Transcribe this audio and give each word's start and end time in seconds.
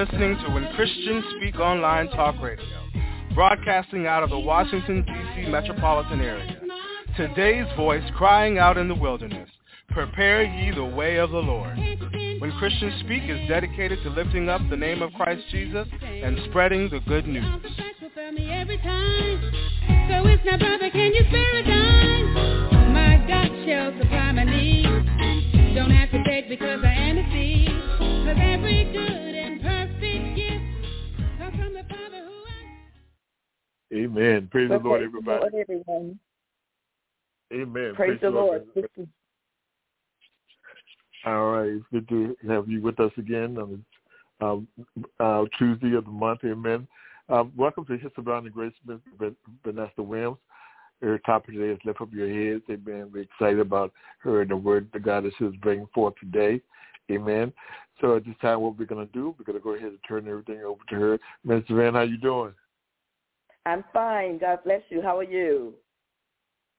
Listening 0.00 0.38
to 0.38 0.50
When 0.52 0.66
Christians 0.76 1.22
Speak 1.36 1.56
Online 1.56 2.08
Talk 2.08 2.40
Radio, 2.40 2.64
broadcasting 3.34 4.06
out 4.06 4.22
of 4.22 4.30
the 4.30 4.38
Washington, 4.38 5.04
D.C. 5.04 5.50
metropolitan 5.50 6.22
area. 6.22 6.58
Today's 7.18 7.66
voice 7.76 8.02
crying 8.16 8.56
out 8.56 8.78
in 8.78 8.88
the 8.88 8.94
wilderness, 8.94 9.50
prepare 9.90 10.42
ye 10.42 10.74
the 10.74 10.82
way 10.82 11.16
of 11.16 11.32
the 11.32 11.36
Lord. 11.36 11.76
When 11.76 12.50
Christians 12.58 12.94
Speak 13.00 13.24
is 13.28 13.46
dedicated 13.46 14.02
to 14.02 14.08
lifting 14.08 14.48
up 14.48 14.62
the 14.70 14.76
name 14.76 15.02
of 15.02 15.12
Christ 15.12 15.42
Jesus 15.50 15.86
and 16.02 16.38
spreading 16.48 16.88
the 16.88 17.00
good 17.00 17.26
news. 17.26 17.44
So 17.44 17.76
it's 20.24 20.42
brother, 20.42 20.88
can 20.90 21.12
you 21.12 21.24
spare 21.28 21.56
a 21.56 21.62
dime? 21.62 22.94
My 22.94 23.22
God 23.28 23.50
shall 23.66 23.92
supply 23.98 24.32
my 24.32 24.44
needs. 24.44 25.74
Don't 25.74 25.90
have 25.90 26.10
to 26.12 26.22
beg 26.24 26.48
because 26.48 26.80
I 26.82 26.90
am 26.90 27.18
a 27.18 27.30
seed. 27.30 27.68
Cause 28.24 28.38
every 28.40 28.84
good 28.94 29.29
Amen. 33.92 34.48
Praise 34.50 34.68
the 34.68 34.78
Lord, 34.78 35.02
everybody. 35.02 35.40
Lord, 35.40 35.54
everyone. 35.54 36.18
Amen. 37.52 37.92
Praise, 37.94 38.18
praise 38.18 38.18
the 38.22 38.30
Lord. 38.30 38.66
Lord. 38.74 39.08
All 41.26 41.50
right. 41.50 41.72
It's 41.72 41.84
good 41.92 42.08
to 42.08 42.36
have 42.48 42.68
you 42.68 42.80
with 42.80 43.00
us 43.00 43.10
again 43.18 43.58
on 43.58 43.84
um, 44.40 44.68
uh, 45.18 45.44
Tuesday 45.58 45.94
of 45.94 46.04
the 46.04 46.10
month. 46.10 46.40
Amen. 46.44 46.86
Um, 47.28 47.52
welcome 47.56 47.84
to 47.86 47.98
His 47.98 48.12
Abounding 48.16 48.52
Grace, 48.52 48.72
Vanessa 49.64 50.02
Williams. 50.02 50.38
Her 51.02 51.18
topic 51.18 51.54
today 51.54 51.72
is 51.72 51.78
Lift 51.84 52.00
Up 52.00 52.12
Your 52.12 52.28
Heads. 52.28 52.64
Amen. 52.70 53.10
We're 53.12 53.22
excited 53.22 53.60
about 53.60 53.92
her 54.18 54.42
and 54.42 54.50
the 54.50 54.56
word 54.56 54.88
that 54.92 55.02
God 55.02 55.26
is 55.26 55.32
bringing 55.62 55.88
forth 55.94 56.14
today. 56.20 56.60
Amen. 57.10 57.52
So 58.00 58.16
at 58.16 58.24
this 58.24 58.34
time, 58.40 58.60
what 58.60 58.78
we're 58.78 58.84
going 58.84 59.06
to 59.06 59.12
do, 59.12 59.34
we're 59.38 59.44
going 59.44 59.58
to 59.58 59.64
go 59.64 59.74
ahead 59.74 59.88
and 59.88 59.98
turn 60.06 60.28
everything 60.28 60.62
over 60.62 60.80
to 60.90 60.94
her. 60.94 61.18
Minister 61.44 61.74
Van, 61.74 61.94
how 61.94 62.02
you 62.02 62.18
doing? 62.18 62.52
I'm 63.66 63.84
fine. 63.92 64.38
God 64.38 64.60
bless 64.64 64.82
you. 64.88 65.02
How 65.02 65.18
are 65.18 65.24
you? 65.24 65.74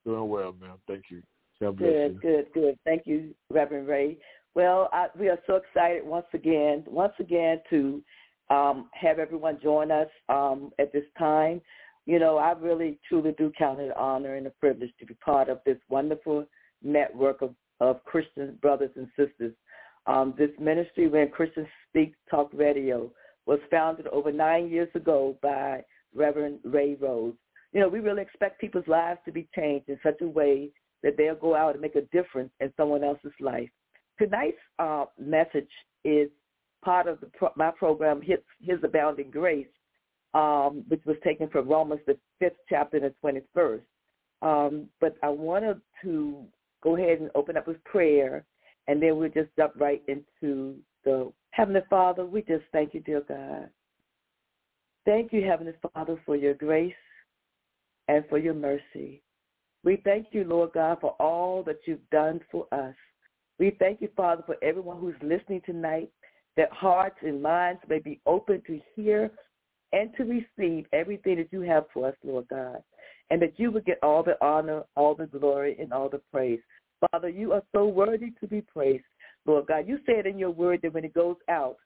Doing 0.05 0.29
well, 0.29 0.55
ma'am. 0.59 0.77
Thank 0.87 1.05
you. 1.09 1.21
God 1.61 1.77
bless 1.77 1.89
good, 1.89 2.13
you. 2.13 2.19
good, 2.21 2.45
good. 2.53 2.79
Thank 2.85 3.03
you, 3.05 3.35
Reverend 3.49 3.87
Ray. 3.87 4.17
Well, 4.55 4.89
I, 4.91 5.07
we 5.17 5.29
are 5.29 5.39
so 5.47 5.55
excited 5.55 6.05
once 6.05 6.25
again, 6.33 6.83
once 6.87 7.13
again 7.19 7.61
to 7.69 8.03
um, 8.49 8.89
have 8.93 9.19
everyone 9.19 9.59
join 9.61 9.91
us 9.91 10.09
um, 10.27 10.71
at 10.79 10.91
this 10.91 11.05
time. 11.17 11.61
You 12.05 12.19
know, 12.19 12.37
I 12.37 12.51
really 12.53 12.99
truly 13.07 13.33
do 13.37 13.51
count 13.57 13.79
it 13.79 13.85
an 13.85 13.93
honor 13.95 14.35
and 14.35 14.47
a 14.47 14.49
privilege 14.49 14.91
to 14.99 15.05
be 15.05 15.13
part 15.15 15.49
of 15.49 15.59
this 15.65 15.77
wonderful 15.89 16.45
network 16.83 17.41
of, 17.41 17.53
of 17.79 18.03
Christian 18.03 18.57
brothers 18.61 18.91
and 18.95 19.07
sisters. 19.15 19.53
Um, 20.07 20.33
this 20.37 20.49
ministry, 20.59 21.07
when 21.07 21.29
Christians 21.29 21.67
Speak 21.89 22.15
Talk 22.29 22.49
Radio, 22.53 23.11
was 23.45 23.59
founded 23.69 24.07
over 24.07 24.31
nine 24.31 24.69
years 24.69 24.89
ago 24.95 25.37
by 25.41 25.83
Reverend 26.15 26.59
Ray 26.63 26.95
Rose. 26.99 27.33
You 27.73 27.79
know, 27.79 27.89
we 27.89 27.99
really 27.99 28.21
expect 28.21 28.59
people's 28.59 28.87
lives 28.87 29.19
to 29.25 29.31
be 29.31 29.47
changed 29.55 29.89
in 29.89 29.99
such 30.03 30.21
a 30.21 30.27
way 30.27 30.71
that 31.03 31.15
they'll 31.17 31.35
go 31.35 31.55
out 31.55 31.73
and 31.73 31.81
make 31.81 31.95
a 31.95 32.01
difference 32.13 32.51
in 32.59 32.71
someone 32.77 33.03
else's 33.03 33.31
life. 33.39 33.69
Tonight's 34.19 34.57
uh, 34.79 35.05
message 35.19 35.69
is 36.03 36.29
part 36.83 37.07
of 37.07 37.19
pro- 37.33 37.53
my 37.55 37.71
program, 37.71 38.21
His, 38.21 38.39
His 38.61 38.77
Abounding 38.83 39.31
Grace, 39.31 39.67
um, 40.33 40.83
which 40.87 41.01
was 41.05 41.17
taken 41.23 41.49
from 41.49 41.67
Romans, 41.67 42.01
the 42.05 42.17
fifth 42.39 42.57
chapter 42.69 42.97
and 42.97 43.13
the 43.23 43.41
21st. 43.55 43.81
Um, 44.41 44.87
but 44.99 45.15
I 45.23 45.29
wanted 45.29 45.81
to 46.03 46.43
go 46.83 46.95
ahead 46.95 47.19
and 47.19 47.29
open 47.35 47.57
up 47.57 47.67
with 47.67 47.83
prayer, 47.83 48.43
and 48.87 49.01
then 49.01 49.17
we'll 49.17 49.29
just 49.29 49.49
jump 49.57 49.73
right 49.79 50.01
into 50.07 50.75
the 51.03 51.31
Heavenly 51.51 51.81
Father. 51.89 52.25
We 52.25 52.41
just 52.41 52.63
thank 52.71 52.93
you, 52.93 53.01
dear 53.01 53.21
God. 53.27 53.69
Thank 55.05 55.33
you, 55.33 55.43
Heavenly 55.43 55.73
Father, 55.93 56.21
for 56.25 56.35
your 56.35 56.53
grace 56.53 56.93
and 58.07 58.23
for 58.29 58.37
your 58.37 58.53
mercy. 58.53 59.21
We 59.83 60.01
thank 60.03 60.27
you, 60.31 60.43
Lord 60.43 60.73
God, 60.73 60.99
for 61.01 61.11
all 61.19 61.63
that 61.63 61.79
you've 61.85 62.07
done 62.11 62.39
for 62.51 62.67
us. 62.71 62.93
We 63.57 63.75
thank 63.79 64.01
you, 64.01 64.09
Father, 64.15 64.43
for 64.45 64.57
everyone 64.61 64.99
who's 64.99 65.15
listening 65.21 65.61
tonight, 65.65 66.09
that 66.57 66.71
hearts 66.71 67.17
and 67.21 67.41
minds 67.41 67.81
may 67.87 67.99
be 67.99 68.19
open 68.25 68.61
to 68.67 68.79
hear 68.95 69.31
and 69.93 70.11
to 70.17 70.23
receive 70.23 70.85
everything 70.93 71.37
that 71.37 71.51
you 71.51 71.61
have 71.61 71.85
for 71.93 72.07
us, 72.07 72.15
Lord 72.23 72.47
God, 72.47 72.83
and 73.29 73.41
that 73.41 73.59
you 73.59 73.71
would 73.71 73.85
get 73.85 73.99
all 74.03 74.23
the 74.23 74.37
honor, 74.45 74.83
all 74.95 75.15
the 75.15 75.25
glory, 75.25 75.75
and 75.79 75.91
all 75.91 76.09
the 76.09 76.21
praise. 76.31 76.59
Father, 77.11 77.29
you 77.29 77.53
are 77.53 77.63
so 77.73 77.87
worthy 77.87 78.31
to 78.39 78.47
be 78.47 78.61
praised, 78.61 79.03
Lord 79.45 79.65
God. 79.67 79.87
You 79.87 79.99
said 80.05 80.27
in 80.27 80.37
your 80.37 80.51
word 80.51 80.81
that 80.83 80.93
when 80.93 81.05
it 81.05 81.13
goes 81.13 81.37
out, 81.49 81.77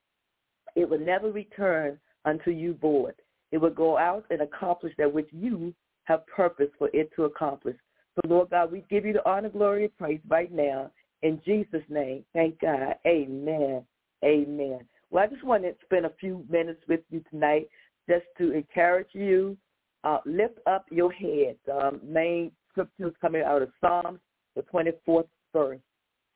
it 0.76 0.90
will 0.90 1.00
never 1.00 1.32
return 1.32 1.98
unto 2.26 2.52
you 2.52 2.76
void. 2.82 3.16
It 3.52 3.58
will 3.58 3.70
go 3.70 3.98
out 3.98 4.26
and 4.30 4.42
accomplish 4.42 4.94
that 4.98 5.12
which 5.12 5.30
you 5.32 5.74
have 6.06 6.26
purpose 6.28 6.70
for 6.78 6.90
it 6.94 7.10
to 7.16 7.24
accomplish. 7.24 7.78
So, 8.16 8.30
Lord 8.30 8.50
God, 8.50 8.72
we 8.72 8.86
give 8.90 9.06
you 9.06 9.14
the 9.14 9.28
honor, 9.30 9.50
glory, 9.50 9.86
and 9.86 9.98
praise 9.98 10.22
right 10.28 10.52
now. 10.52 10.92
In 11.22 11.42
Jesus' 11.46 11.84
name, 11.90 12.24
thank 12.34 12.60
God. 12.60 12.96
Amen. 13.06 13.84
Amen. 14.24 14.80
Well, 15.10 15.24
I 15.24 15.28
just 15.28 15.44
want 15.44 15.64
to 15.64 15.74
spend 15.84 16.06
a 16.06 16.12
few 16.20 16.46
minutes 16.50 16.82
with 16.88 17.02
you 17.10 17.24
tonight 17.30 17.68
just 18.10 18.26
to 18.38 18.52
encourage 18.52 19.10
you. 19.14 19.58
Uh, 20.04 20.20
lift 20.26 20.60
up 20.68 20.86
your 20.92 21.12
head. 21.12 21.56
Um, 21.72 22.00
main 22.04 22.52
is 22.78 23.14
coming 23.22 23.42
out 23.42 23.62
of 23.62 23.70
Psalms, 23.82 24.20
the 24.56 24.64
24th 24.64 25.28
verse. 25.54 25.80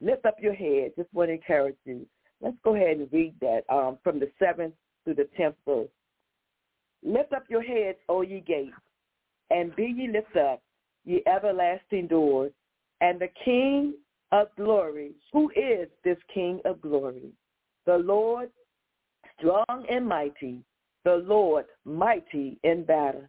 Lift 0.02 0.26
up 0.26 0.38
your 0.40 0.54
head. 0.54 0.94
Just 0.98 1.14
want 1.14 1.30
to 1.30 1.34
encourage 1.34 1.76
you. 1.86 2.06
Let's 2.42 2.56
go 2.64 2.76
ahead 2.76 2.98
and 2.98 3.10
read 3.12 3.36
that 3.42 3.62
um, 3.70 3.98
from 4.04 4.20
the 4.20 4.32
7th 4.42 4.72
the 5.14 5.28
10th 5.38 5.56
verse. 5.66 5.90
Lift 7.04 7.34
up 7.34 7.44
your 7.50 7.62
heads, 7.62 7.98
O 8.10 8.22
ye 8.22 8.42
gates, 8.42 8.76
and 9.50 9.76
be 9.76 9.86
ye 9.86 10.08
lifted 10.08 10.42
up, 10.42 10.62
ye 11.06 11.24
everlasting 11.28 12.08
doors, 12.08 12.52
and 13.02 13.20
the 13.20 13.30
King 13.46 13.94
of 14.32 14.48
glory, 14.58 15.12
who 15.32 15.50
is 15.56 15.88
this 16.04 16.18
King 16.34 16.60
of 16.66 16.82
glory? 16.82 17.32
The 17.86 17.98
Lord 17.98 18.50
strong 19.38 19.86
and 19.90 20.06
mighty, 20.08 20.62
the 21.06 21.16
Lord 21.16 21.66
mighty 21.86 22.60
in 22.64 22.84
battle. 22.84 23.28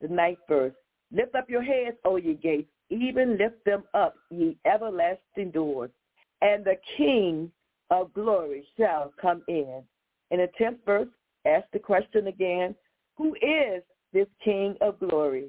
The 0.00 0.08
ninth 0.08 0.38
verse. 0.48 0.72
Lift 1.12 1.34
up 1.34 1.48
your 1.50 1.62
heads, 1.62 1.96
O 2.04 2.16
ye 2.16 2.34
gates, 2.34 2.70
even 2.88 3.36
lift 3.36 3.64
them 3.64 3.84
up, 3.94 4.14
ye 4.30 4.56
everlasting 4.64 5.50
doors, 5.52 5.90
and 6.40 6.64
the 6.64 6.76
King 6.96 7.52
of 7.90 8.12
glory 8.14 8.66
shall 8.76 9.12
come 9.20 9.42
in. 9.48 9.82
In 10.32 10.38
the 10.38 10.48
tenth 10.56 10.78
verse, 10.86 11.08
ask 11.46 11.66
the 11.72 11.78
question 11.78 12.26
again, 12.26 12.74
who 13.18 13.34
is 13.34 13.82
this 14.14 14.26
King 14.42 14.76
of 14.80 14.98
glory? 14.98 15.48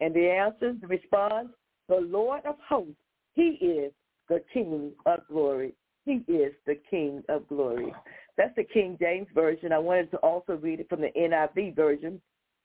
And 0.00 0.14
the 0.14 0.28
answer, 0.28 0.74
the 0.80 0.86
response, 0.86 1.48
the 1.88 2.00
Lord 2.00 2.40
of 2.46 2.56
hosts, 2.66 2.94
he 3.34 3.58
is 3.60 3.92
the 4.30 4.42
King 4.52 4.92
of 5.04 5.20
glory. 5.30 5.74
He 6.06 6.24
is 6.26 6.54
the 6.66 6.80
King 6.90 7.22
of 7.28 7.46
glory. 7.48 7.92
That's 8.38 8.56
the 8.56 8.64
King 8.64 8.96
James 8.98 9.28
Version. 9.34 9.70
I 9.70 9.78
wanted 9.78 10.10
to 10.12 10.16
also 10.18 10.54
read 10.54 10.80
it 10.80 10.88
from 10.88 11.02
the 11.02 11.12
NIV 11.14 11.76
version. 11.76 12.20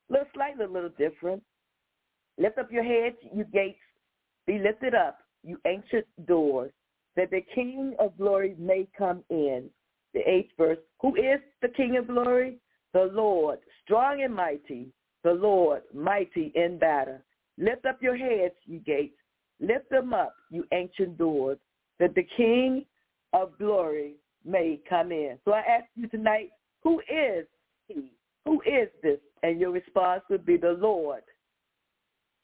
Little 0.10 0.26
slightly 0.34 0.64
a 0.64 0.70
little 0.70 0.92
different. 0.98 1.44
Lift 2.38 2.58
up 2.60 2.72
your 2.72 2.84
heads, 2.84 3.18
you 3.36 3.44
gates. 3.44 3.78
Be 4.46 4.58
lifted 4.58 4.96
up, 4.96 5.20
you 5.44 5.60
ancient 5.68 6.06
doors, 6.26 6.72
that 7.18 7.30
the 7.30 7.42
King 7.54 7.94
of 8.00 8.18
glory 8.18 8.56
may 8.58 8.88
come 8.98 9.22
in. 9.30 9.70
The 10.18 10.28
eighth 10.28 10.54
verse. 10.58 10.80
Who 11.02 11.16
is 11.16 11.40
the 11.62 11.68
King 11.68 11.98
of 11.98 12.08
glory? 12.08 12.58
The 12.94 13.12
Lord, 13.14 13.60
strong 13.84 14.24
and 14.24 14.34
mighty. 14.34 14.88
The 15.24 15.34
Lord, 15.34 15.84
mighty 15.94 16.52
in 16.56 16.80
battle. 16.80 17.20
Lift 17.60 17.86
up 17.86 18.02
your 18.02 18.18
heads, 18.18 18.56
you 18.66 18.80
gates. 18.80 19.20
Lift 19.60 19.92
them 19.92 20.16
up, 20.16 20.34
you 20.50 20.66
ancient 20.74 21.20
doors, 21.20 21.60
that 22.00 22.16
the 22.16 22.26
King 22.36 22.84
of 23.34 23.56
glory 23.60 24.16
may 24.44 24.80
come 24.90 25.12
in. 25.12 25.38
So 25.46 25.52
I 25.52 25.60
ask 25.60 25.86
you 25.96 26.08
tonight, 26.08 26.50
who 26.84 27.00
is 27.02 27.46
he? 27.88 28.12
Who 28.46 28.60
is 28.62 28.90
this? 29.04 29.20
And 29.44 29.60
your 29.60 29.70
response 29.70 30.24
would 30.32 30.48
be 30.48 30.58
the 30.58 30.78
Lord, 30.80 31.22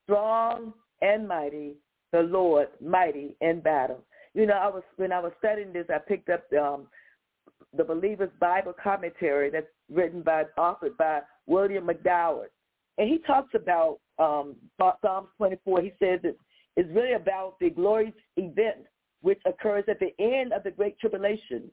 strong 0.04 0.74
and 1.02 1.28
mighty, 1.28 1.78
the 2.12 2.22
Lord, 2.22 2.68
mighty 2.80 3.36
in 3.42 3.62
battle. 3.62 4.04
You 4.36 4.46
know, 4.46 4.54
I 4.54 4.68
was 4.68 4.84
when 4.98 5.12
I 5.12 5.20
was 5.20 5.32
studying 5.40 5.74
this, 5.74 5.88
I 5.90 5.98
picked 5.98 6.30
up 6.30 6.44
um, 6.54 6.88
the 7.76 7.84
Believer's 7.84 8.32
Bible 8.40 8.74
commentary 8.82 9.50
that's 9.50 9.68
written 9.92 10.22
by, 10.22 10.44
authored 10.58 10.98
by 10.98 11.22
William 11.48 11.86
MacDonald, 11.86 12.48
and 12.98 13.10
he 13.10 13.20
talks 13.20 13.54
about 13.56 14.00
um, 14.20 14.56
Psalms 14.80 15.30
24. 15.38 15.82
He 15.82 15.94
says 16.00 16.20
that 16.24 16.36
it's 16.76 16.90
really 16.94 17.14
about 17.14 17.56
the 17.60 17.70
glorious 17.70 18.14
event 18.38 18.86
which 19.22 19.40
occurs 19.46 19.86
at 19.88 20.00
the 20.00 20.14
end 20.24 20.54
of 20.54 20.64
the 20.64 20.72
Great 20.72 21.00
Tribulation. 21.00 21.72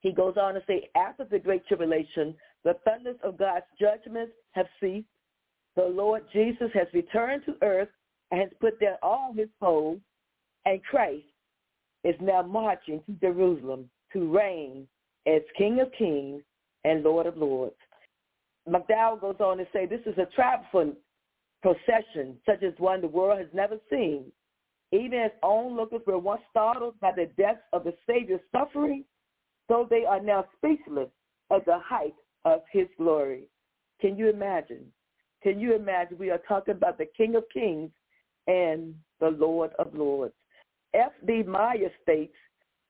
He 0.00 0.12
goes 0.12 0.34
on 0.40 0.54
to 0.54 0.62
say, 0.66 0.88
after 0.96 1.24
the 1.24 1.38
Great 1.38 1.66
Tribulation, 1.66 2.34
the 2.64 2.74
thunders 2.84 3.16
of 3.24 3.38
God's 3.38 3.64
judgments 3.80 4.32
have 4.52 4.66
ceased. 4.80 5.06
The 5.76 5.84
Lord 5.84 6.22
Jesus 6.32 6.70
has 6.74 6.86
returned 6.92 7.42
to 7.46 7.56
earth 7.62 7.88
and 8.30 8.40
has 8.40 8.50
put 8.60 8.78
down 8.80 8.96
all 9.02 9.32
his 9.34 9.48
foes, 9.58 9.98
and 10.64 10.82
Christ 10.84 11.24
is 12.04 12.14
now 12.20 12.42
marching 12.42 13.02
to 13.06 13.12
Jerusalem 13.20 13.88
to 14.12 14.32
reign 14.32 14.86
as 15.26 15.42
King 15.56 15.80
of 15.80 15.92
Kings 15.96 16.42
and 16.84 17.02
Lord 17.02 17.26
of 17.26 17.36
Lords. 17.36 17.74
MacDonald 18.68 19.20
goes 19.20 19.36
on 19.40 19.58
to 19.58 19.66
say 19.72 19.86
this 19.86 20.00
is 20.06 20.18
a 20.18 20.26
triumphant 20.34 20.96
procession 21.62 22.36
such 22.46 22.62
as 22.62 22.72
one 22.78 23.00
the 23.00 23.08
world 23.08 23.38
has 23.38 23.48
never 23.52 23.76
seen. 23.90 24.24
Even 24.92 25.20
as 25.20 25.30
onlookers 25.42 26.02
were 26.06 26.18
once 26.18 26.42
startled 26.50 26.98
by 27.00 27.12
the 27.14 27.30
death 27.36 27.58
of 27.72 27.84
the 27.84 27.94
Savior's 28.06 28.40
suffering, 28.50 29.04
so 29.68 29.86
they 29.88 30.04
are 30.04 30.20
now 30.20 30.44
speechless 30.56 31.08
at 31.52 31.64
the 31.64 31.78
height 31.78 32.14
of 32.44 32.60
his 32.72 32.86
glory. 32.98 33.44
Can 34.00 34.16
you 34.16 34.28
imagine? 34.30 34.86
Can 35.42 35.60
you 35.60 35.74
imagine? 35.74 36.18
We 36.18 36.30
are 36.30 36.40
talking 36.48 36.74
about 36.74 36.98
the 36.98 37.06
King 37.16 37.36
of 37.36 37.44
Kings 37.52 37.90
and 38.46 38.94
the 39.20 39.28
Lord 39.28 39.70
of 39.78 39.94
Lords. 39.94 40.34
F.B. 40.94 41.44
Meyer 41.44 41.90
states 42.02 42.34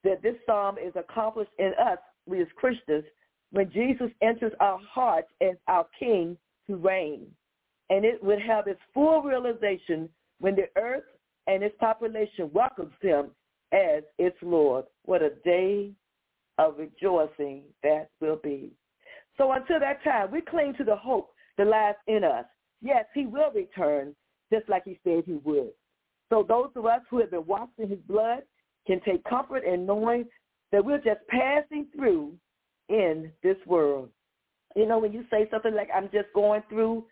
that 0.04 0.22
this 0.22 0.36
psalm 0.46 0.76
is 0.78 0.92
accomplished 0.96 1.50
in 1.58 1.72
us, 1.78 1.98
we 2.26 2.40
as 2.40 2.48
Christians, 2.56 3.04
when 3.52 3.70
Jesus 3.72 4.10
enters 4.22 4.52
our 4.60 4.78
hearts 4.78 5.28
as 5.40 5.56
our 5.66 5.86
King 5.98 6.36
to 6.66 6.76
reign. 6.76 7.26
And 7.88 8.04
it 8.04 8.22
would 8.22 8.40
have 8.40 8.68
its 8.68 8.80
full 8.94 9.22
realization 9.22 10.08
when 10.38 10.54
the 10.54 10.68
earth 10.80 11.04
and 11.46 11.62
its 11.62 11.74
population 11.80 12.50
welcomes 12.52 12.92
him 13.00 13.30
as 13.72 14.04
its 14.18 14.36
Lord. 14.42 14.84
What 15.04 15.22
a 15.22 15.30
day 15.44 15.90
of 16.58 16.78
rejoicing 16.78 17.62
that 17.82 18.10
will 18.20 18.36
be. 18.36 18.70
So 19.36 19.52
until 19.52 19.80
that 19.80 20.04
time, 20.04 20.30
we 20.30 20.42
cling 20.42 20.74
to 20.78 20.84
the 20.84 20.96
hope 20.96 21.30
that 21.56 21.66
lies 21.66 21.94
in 22.06 22.22
us. 22.22 22.44
Yes, 22.82 23.06
he 23.14 23.26
will 23.26 23.50
return 23.52 24.14
just 24.52 24.68
like 24.68 24.84
he 24.84 24.98
said 25.04 25.24
he 25.26 25.40
would. 25.44 25.70
So 26.28 26.44
those 26.46 26.70
of 26.76 26.86
us 26.86 27.00
who 27.10 27.20
have 27.20 27.30
been 27.30 27.46
washed 27.46 27.72
in 27.78 27.88
his 27.88 27.98
blood 28.06 28.42
can 28.86 29.00
take 29.00 29.24
comfort 29.24 29.64
in 29.64 29.86
knowing 29.86 30.26
that 30.72 30.84
we're 30.84 30.98
just 30.98 31.20
passing 31.28 31.86
through 31.94 32.32
in 32.88 33.30
this 33.42 33.56
world. 33.66 34.08
You 34.76 34.86
know, 34.86 34.98
when 34.98 35.12
you 35.12 35.24
say 35.30 35.48
something 35.50 35.74
like, 35.74 35.88
I'm 35.94 36.10
just 36.12 36.32
going 36.34 36.62
through, 36.68 37.04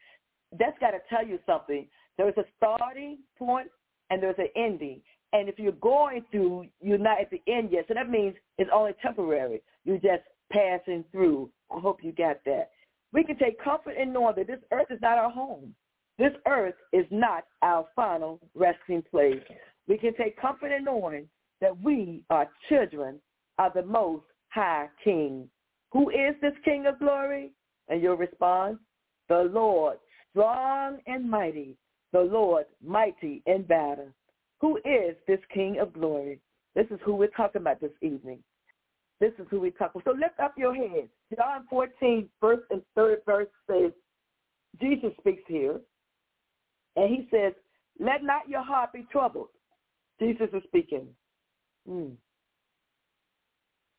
that's 0.59 0.79
got 0.79 0.91
to 0.91 0.99
tell 1.11 1.27
you 1.27 1.39
something. 1.47 1.87
There's 2.17 2.37
a 2.37 2.45
starting 2.57 3.19
point 3.39 3.69
and 4.11 4.23
there's 4.23 4.39
an 4.39 4.49
ending. 4.57 5.01
And 5.33 5.49
if 5.49 5.59
you're 5.59 5.73
going 5.73 6.25
through, 6.31 6.67
you're 6.81 6.99
not 6.99 7.21
at 7.21 7.31
the 7.31 7.43
end 7.47 7.71
yet. 7.73 7.85
So 7.89 7.95
that 7.95 8.09
means 8.09 8.35
it's 8.57 8.71
only 8.73 8.93
temporary. 9.03 9.63
You're 9.85 9.97
just 9.99 10.23
passing 10.51 11.05
through. 11.13 11.51
I 11.71 11.81
hope 11.81 11.99
you 12.03 12.13
got 12.13 12.39
that. 12.47 12.71
We 13.13 13.25
can 13.25 13.37
take 13.39 13.63
comfort 13.63 13.97
in 13.97 14.13
knowing 14.13 14.35
that 14.37 14.47
this 14.47 14.61
earth 14.73 14.87
is 14.91 15.01
not 15.03 15.19
our 15.19 15.31
home. 15.31 15.75
This 16.19 16.33
earth 16.47 16.75
is 16.93 17.07
not 17.11 17.45
our 17.63 17.87
final 17.95 18.41
resting 18.55 19.03
place. 19.11 19.43
We 19.87 19.99
can 19.99 20.15
take 20.15 20.41
comfort 20.41 20.73
in 20.73 20.85
knowing 20.85 21.29
that 21.61 21.81
we 21.83 22.25
are 22.31 22.49
children 22.69 23.21
of 23.59 23.73
the 23.75 23.83
most 23.83 24.25
high 24.49 24.89
king. 25.03 25.49
Who 25.93 26.11
is 26.11 26.35
this 26.41 26.55
king 26.65 26.87
of 26.87 26.99
glory? 26.99 27.53
And 27.89 28.03
your 28.03 28.17
response, 28.17 28.79
the 29.29 29.51
Lord, 29.53 29.99
strong 30.31 30.99
and 31.07 31.29
mighty, 31.31 31.77
the 32.13 32.21
Lord, 32.21 32.67
mighty 32.85 33.43
in 33.47 33.63
battle. 33.63 34.13
Who 34.61 34.77
is 34.79 35.17
this 35.27 35.41
king 35.53 35.79
of 35.81 35.93
glory? 35.93 36.41
This 36.75 36.87
is 36.91 36.99
who 37.05 37.15
we're 37.15 37.29
talking 37.29 37.63
about 37.63 37.81
this 37.81 37.93
evening. 38.03 38.41
This 39.21 39.33
is 39.39 39.47
who 39.51 39.61
we 39.61 39.71
talk 39.71 39.93
about. 39.95 40.05
So 40.05 40.11
lift 40.13 40.39
up 40.43 40.55
your 40.57 40.75
hands. 40.75 41.09
John 41.35 41.67
14, 41.71 42.29
first 42.41 42.63
and 42.71 42.83
third 42.95 43.19
verse 43.27 43.49
says, 43.69 43.93
Jesus 44.81 45.11
speaks 45.19 45.43
here. 45.49 45.81
And 46.97 47.09
he 47.09 47.29
says, 47.31 47.53
let 47.99 48.23
not 48.23 48.49
your 48.49 48.63
heart 48.63 48.93
be 48.93 49.07
troubled. 49.11 49.49
Jesus 50.21 50.49
is 50.53 50.63
speaking. 50.67 51.07
Hmm. 51.89 52.11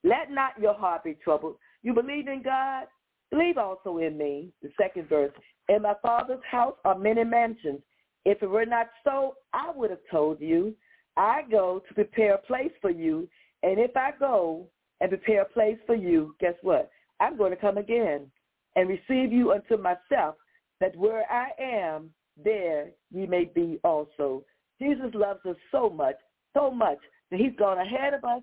Let 0.04 0.32
not 0.32 0.60
your 0.60 0.74
heart 0.74 1.04
be 1.04 1.16
troubled. 1.24 1.56
You 1.84 1.94
believe 1.94 2.28
in 2.28 2.42
God? 2.44 2.86
Believe 3.32 3.58
also 3.58 3.98
in 3.98 4.18
me. 4.18 4.52
The 4.62 4.70
second 4.80 5.10
verse. 5.10 5.32
In 5.68 5.84
my 5.84 5.94
Father's 6.02 6.44
house 6.50 6.76
are 6.86 6.98
many 6.98 7.24
mansions. 7.24 7.82
If 8.26 8.42
it 8.42 8.50
were 8.50 8.66
not 8.66 8.88
so, 9.04 9.36
I 9.54 9.72
would 9.76 9.90
have 9.90 10.00
told 10.12 10.42
you. 10.42 10.74
I 11.18 11.42
go 11.50 11.82
to 11.88 11.94
prepare 11.94 12.36
a 12.36 12.40
place 12.40 12.72
for 12.82 12.90
you. 12.90 13.28
And 13.64 13.80
if 13.80 13.96
I 13.96 14.12
go 14.18 14.68
and 15.02 15.10
prepare 15.10 15.42
a 15.42 15.50
place 15.50 15.78
for 15.86 15.96
you, 15.96 16.36
guess 16.40 16.56
what? 16.62 16.90
I'm 17.20 17.38
going 17.38 17.52
to 17.52 17.58
come 17.58 17.78
again 17.78 18.32
and 18.76 18.88
receive 18.88 19.32
you 19.32 19.52
unto 19.52 19.78
myself, 19.78 20.36
that 20.80 20.96
where 20.96 21.26
I 21.32 21.50
am, 21.62 22.12
there 22.42 22.92
ye 23.12 23.26
may 23.26 23.46
be 23.46 23.80
also. 23.84 24.44
Jesus 24.82 25.12
loves 25.14 25.46
us 25.46 25.58
so 25.72 25.90
much, 25.90 26.16
so 26.56 26.72
much, 26.72 27.00
that 27.32 27.40
he's 27.40 27.56
gone 27.58 27.80
ahead 27.80 28.14
of 28.14 28.24
us, 28.24 28.42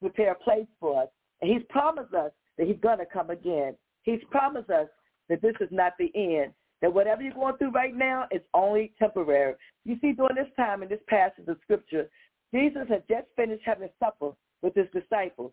prepare 0.00 0.32
a 0.32 0.34
place 0.34 0.66
for 0.80 1.02
us. 1.02 1.08
And 1.40 1.50
he's 1.50 1.62
promised 1.68 2.14
us 2.14 2.30
that 2.56 2.66
he's 2.66 2.80
going 2.80 2.98
to 2.98 3.06
come 3.06 3.30
again. 3.30 3.76
He's 4.02 4.20
promised 4.30 4.70
us 4.70 4.88
that 5.28 5.42
this 5.42 5.54
is 5.60 5.68
not 5.70 5.92
the 5.98 6.10
end, 6.14 6.52
that 6.82 6.92
whatever 6.92 7.22
you're 7.22 7.34
going 7.34 7.56
through 7.58 7.72
right 7.72 7.94
now 7.94 8.26
is 8.30 8.42
only 8.54 8.92
temporary. 8.98 9.54
You 9.84 9.96
see, 10.00 10.12
during 10.12 10.36
this 10.36 10.52
time 10.56 10.82
in 10.82 10.88
this 10.88 11.00
passage 11.08 11.46
of 11.46 11.58
Scripture, 11.62 12.08
Jesus 12.52 12.86
had 12.88 13.04
just 13.08 13.26
finished 13.36 13.62
having 13.64 13.90
supper 13.98 14.30
with 14.62 14.74
his 14.74 14.86
disciples. 14.92 15.52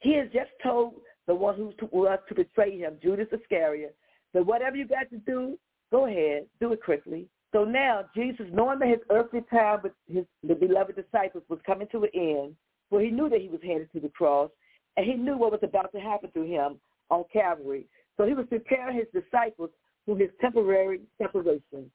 He 0.00 0.14
has 0.16 0.28
just 0.32 0.50
told 0.62 0.94
the 1.26 1.34
one 1.34 1.56
who 1.56 1.72
was 1.90 2.18
to 2.28 2.34
betray 2.34 2.78
him, 2.78 2.98
Judas 3.02 3.28
Iscariot, 3.32 3.96
that 4.34 4.46
whatever 4.46 4.76
you 4.76 4.86
got 4.86 5.10
to 5.10 5.18
do, 5.18 5.58
Go 5.92 6.06
ahead, 6.06 6.46
do 6.58 6.72
it 6.72 6.82
quickly. 6.82 7.28
So 7.52 7.64
now 7.64 8.06
Jesus, 8.16 8.46
knowing 8.50 8.78
that 8.78 8.88
his 8.88 9.00
earthly 9.10 9.42
time 9.52 9.80
with 9.82 9.92
his 10.08 10.24
the 10.42 10.54
beloved 10.54 10.96
disciples 10.96 11.44
was 11.50 11.58
coming 11.66 11.86
to 11.92 12.04
an 12.04 12.08
end, 12.14 12.56
for 12.92 13.00
he 13.00 13.10
knew 13.10 13.30
that 13.30 13.40
he 13.40 13.48
was 13.48 13.62
headed 13.62 13.90
to 13.90 14.00
the 14.00 14.10
cross, 14.10 14.50
and 14.98 15.06
he 15.06 15.14
knew 15.14 15.38
what 15.38 15.50
was 15.50 15.62
about 15.62 15.90
to 15.92 15.98
happen 15.98 16.30
to 16.32 16.42
him 16.42 16.78
on 17.08 17.24
Calvary. 17.32 17.86
So 18.18 18.26
he 18.26 18.34
was 18.34 18.44
preparing 18.50 18.98
his 18.98 19.06
disciples 19.14 19.70
for 20.04 20.18
his 20.18 20.28
temporary 20.42 21.00
separation. 21.16 21.90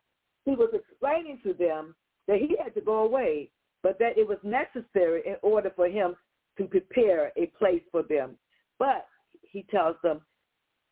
He 0.45 0.55
was 0.55 0.73
explaining 0.73 1.39
to 1.43 1.53
them 1.53 1.93
that 2.27 2.39
he 2.39 2.55
had 2.61 2.73
to 2.73 2.81
go 2.81 3.03
away, 3.03 3.51
but 3.83 3.99
that 3.99 4.17
it 4.17 4.27
was 4.27 4.39
necessary 4.41 5.21
in 5.27 5.35
order 5.43 5.71
for 5.75 5.87
him 5.87 6.15
to 6.57 6.63
prepare 6.65 7.31
a 7.37 7.45
place 7.59 7.83
for 7.91 8.01
them. 8.01 8.31
But 8.79 9.05
he 9.43 9.67
tells 9.69 9.97
them, 10.01 10.21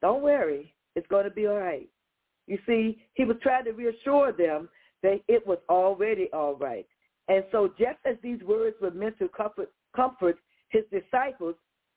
don't 0.03 0.21
worry, 0.21 0.75
it's 0.95 1.07
going 1.07 1.23
to 1.23 1.31
be 1.31 1.47
all 1.47 1.57
right. 1.57 1.89
You 2.45 2.59
see, 2.67 3.01
he 3.15 3.25
was 3.25 3.37
trying 3.41 3.65
to 3.65 3.71
reassure 3.71 4.31
them 4.31 4.69
that 5.01 5.21
it 5.27 5.47
was 5.47 5.57
already 5.67 6.29
all 6.31 6.57
right. 6.57 6.85
And 7.27 7.43
so 7.51 7.69
just 7.69 7.97
as 8.05 8.17
these 8.21 8.41
words 8.43 8.75
were 8.79 8.91
meant 8.91 9.17
to 9.17 9.29
comfort, 9.29 9.71
comfort 9.95 10.37
his 10.69 10.83
disciples 10.91 11.55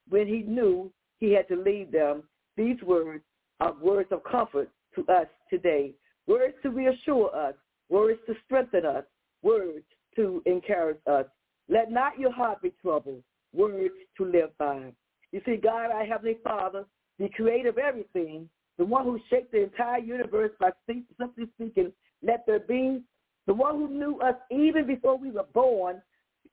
when 0.09 0.27
he 0.27 0.43
knew 0.43 0.91
he 1.19 1.33
had 1.33 1.49
to 1.49 1.57
leave 1.57 1.91
them, 1.91 2.23
these 2.57 2.81
words 2.83 3.23
are 3.61 3.75
words 3.81 4.09
of 4.13 4.23
comfort 4.25 4.71
to 4.95 5.07
us 5.13 5.27
today. 5.51 5.95
Words 6.27 6.55
to 6.63 6.71
reassure 6.71 7.35
us, 7.35 7.55
words 7.89 8.21
to 8.27 8.35
strengthen 8.45 8.87
us, 8.87 9.05
words 9.43 9.85
to 10.17 10.43
encourage 10.47 10.99
us. 11.07 11.27
Let 11.69 11.91
not 11.91 12.19
your 12.19 12.33
heart 12.33 12.63
be 12.63 12.73
troubled, 12.83 13.23
words 13.53 13.95
to 14.17 14.25
live 14.25 14.51
by. 14.59 14.93
You 15.33 15.41
see, 15.45 15.57
God, 15.57 15.91
our 15.91 16.05
Heavenly 16.05 16.39
Father, 16.43 16.85
the 17.19 17.29
creator 17.31 17.71
of 17.71 17.79
everything, 17.79 18.49
the 18.79 18.85
one 18.85 19.05
who 19.05 19.19
shaped 19.29 19.53
the 19.53 19.65
entire 19.65 19.99
universe 19.99 20.53
by 20.61 20.71
simply 20.87 21.47
speaking, 21.55 21.93
let 22.23 22.47
there 22.47 22.61
be, 22.61 23.03
the 23.47 23.55
one 23.55 23.77
who 23.77 23.89
knew 23.89 24.21
us 24.21 24.35
even 24.51 24.87
before 24.87 25.19
we 25.19 25.31
were 25.31 25.47
born, 25.55 26.01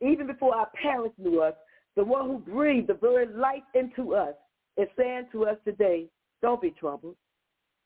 even 0.02 0.28
before 0.28 0.56
our 0.56 0.70
parents 0.82 1.16
knew 1.18 1.42
us, 1.42 1.54
the 1.96 2.04
one 2.04 2.28
who 2.28 2.40
breathed 2.40 2.88
the 2.88 2.94
very 2.94 3.28
life 3.28 3.64
into 3.74 4.16
us, 4.16 4.34
is 4.78 4.88
saying 4.98 5.28
to 5.32 5.46
us 5.46 5.58
today, 5.64 6.08
don't 6.42 6.62
be 6.62 6.72
troubled. 6.72 7.16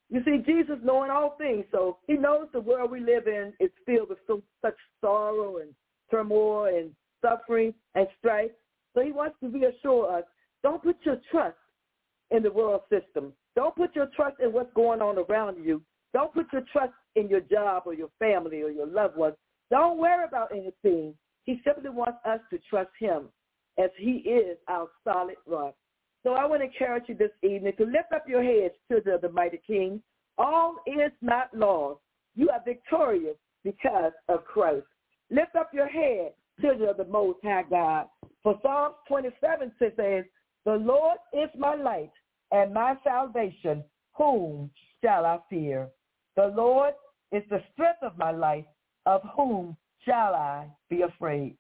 You 0.10 0.22
see, 0.26 0.40
Jesus 0.46 0.78
knowing 0.84 1.12
all 1.12 1.36
things, 1.38 1.66
so 1.72 1.98
he 2.08 2.14
knows 2.14 2.48
the 2.52 2.60
world 2.60 2.90
we 2.90 3.00
live 3.00 3.28
in 3.28 3.54
is 3.60 3.70
filled 3.86 4.10
with 4.10 4.18
so, 4.26 4.42
such 4.64 4.76
sorrow 5.02 5.58
and 5.58 5.70
turmoil 6.10 6.66
and 6.66 6.92
suffering 7.22 7.74
and 7.94 8.08
strife. 8.18 8.50
So 8.96 9.02
he 9.02 9.12
wants 9.12 9.38
to 9.42 9.50
reassure 9.50 10.18
us, 10.18 10.24
don't 10.64 10.82
put 10.82 10.98
your 11.04 11.18
trust 11.32 11.58
in 12.32 12.42
the 12.42 12.52
world 12.52 12.82
system. 12.90 13.34
Don't 13.56 13.76
put 13.76 13.96
your 13.96 14.10
trust 14.16 14.38
in 14.40 14.52
what's 14.52 14.74
going 14.74 15.02
on 15.02 15.18
around 15.18 15.64
you. 15.64 15.82
Don't 16.14 16.34
put 16.34 16.48
your 16.52 16.64
trust 16.72 16.94
in 17.16 17.30
your 17.30 17.42
job 17.42 17.84
or 17.86 17.94
your 17.94 18.10
family 18.18 18.62
or 18.62 18.72
your 18.72 18.88
loved 18.88 19.16
ones. 19.16 19.36
Don't 19.70 20.00
worry 20.00 20.26
about 20.28 20.52
anything. 20.52 21.14
He 21.44 21.62
simply 21.66 21.90
wants 21.90 22.20
us 22.26 22.40
to 22.52 22.60
trust 22.70 22.92
him 23.00 23.30
as 23.78 23.90
he 23.98 24.18
is 24.30 24.58
our 24.68 24.88
solid 25.04 25.38
rock. 25.48 25.76
So 26.24 26.34
I 26.34 26.46
want 26.46 26.62
to 26.62 26.68
encourage 26.68 27.04
you 27.08 27.16
this 27.16 27.32
evening 27.44 27.74
to 27.78 27.86
lift 27.86 28.12
up 28.14 28.26
your 28.28 28.44
heads, 28.44 28.74
of 28.90 29.22
the 29.22 29.30
mighty 29.30 29.62
King. 29.66 30.02
All 30.38 30.76
is 30.86 31.12
not 31.22 31.54
lost. 31.54 32.02
You 32.36 32.50
are 32.50 32.62
victorious 32.64 33.38
because 33.64 34.12
of 34.28 34.44
Christ. 34.46 34.86
Lift 35.30 35.56
up 35.56 35.72
your 35.74 35.88
head, 35.88 36.34
of 36.62 36.98
the 36.98 37.06
Most 37.06 37.40
High 37.44 37.64
God. 37.70 38.08
For 38.44 38.60
Psalms 38.62 38.96
27 39.08 39.72
says, 39.80 40.26
The 40.66 40.76
Lord 40.76 41.18
is 41.34 41.50
my 41.58 41.76
light 41.76 42.12
and 42.52 42.74
my 42.74 42.96
salvation, 43.04 43.84
whom 44.14 44.70
shall 45.02 45.26
I 45.26 45.40
fear? 45.50 45.88
The 46.36 46.48
Lord 46.48 46.94
is 47.32 47.44
the 47.50 47.62
strength 47.74 48.00
of 48.02 48.18
my 48.18 48.32
life, 48.32 48.66
of 49.06 49.22
whom 49.36 49.78
shall 50.06 50.36
I 50.36 50.68
be 50.90 51.02
afraid? 51.02 51.58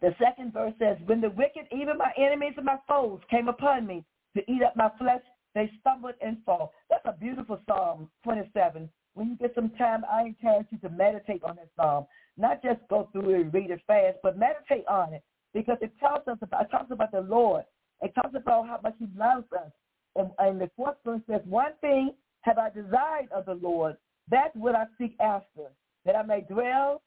The 0.00 0.14
second 0.20 0.52
verse 0.52 0.74
says, 0.78 0.96
When 1.06 1.20
the 1.20 1.30
wicked, 1.30 1.66
even 1.70 1.98
my 1.98 2.12
enemies 2.16 2.54
and 2.56 2.66
my 2.66 2.78
foes, 2.88 3.20
came 3.30 3.48
upon 3.48 3.86
me 3.86 4.04
to 4.36 4.42
eat 4.50 4.62
up 4.62 4.76
my 4.76 4.90
flesh, 4.98 5.22
they 5.54 5.70
stumbled 5.80 6.14
and 6.20 6.38
fall. 6.44 6.72
That's 6.90 7.04
a 7.04 7.12
beautiful 7.12 7.60
Psalm 7.68 8.08
27. 8.24 8.88
When 9.14 9.28
you 9.28 9.36
get 9.36 9.54
some 9.54 9.70
time, 9.70 10.02
I 10.10 10.22
encourage 10.22 10.66
you 10.70 10.78
to 10.78 10.88
meditate 10.88 11.44
on 11.44 11.56
that 11.56 11.68
Psalm. 11.76 12.06
Not 12.38 12.62
just 12.62 12.80
go 12.88 13.08
through 13.12 13.34
it 13.34 13.40
and 13.42 13.54
read 13.54 13.70
it 13.70 13.80
fast, 13.86 14.18
but 14.22 14.38
meditate 14.38 14.86
on 14.88 15.12
it 15.12 15.22
because 15.52 15.76
it 15.82 15.92
tells 16.00 16.26
us 16.26 16.38
about, 16.40 16.62
it 16.62 16.70
talks 16.70 16.90
about 16.90 17.12
the 17.12 17.20
Lord. 17.20 17.64
It 18.00 18.14
talks 18.14 18.34
about 18.34 18.66
how 18.66 18.80
much 18.82 18.94
he 18.98 19.06
loves 19.16 19.44
us. 19.52 19.70
And, 20.16 20.30
and 20.38 20.60
the 20.60 20.70
fourth 20.76 20.96
verse 21.04 21.20
says, 21.28 21.42
one 21.44 21.72
thing 21.80 22.14
have 22.40 22.58
I 22.58 22.70
desired 22.70 23.30
of 23.30 23.44
the 23.46 23.54
Lord, 23.54 23.96
that's 24.30 24.54
what 24.54 24.74
I 24.74 24.84
seek 24.98 25.14
after, 25.20 25.70
that 26.04 26.16
I 26.16 26.22
may 26.22 26.40
dwell 26.42 27.02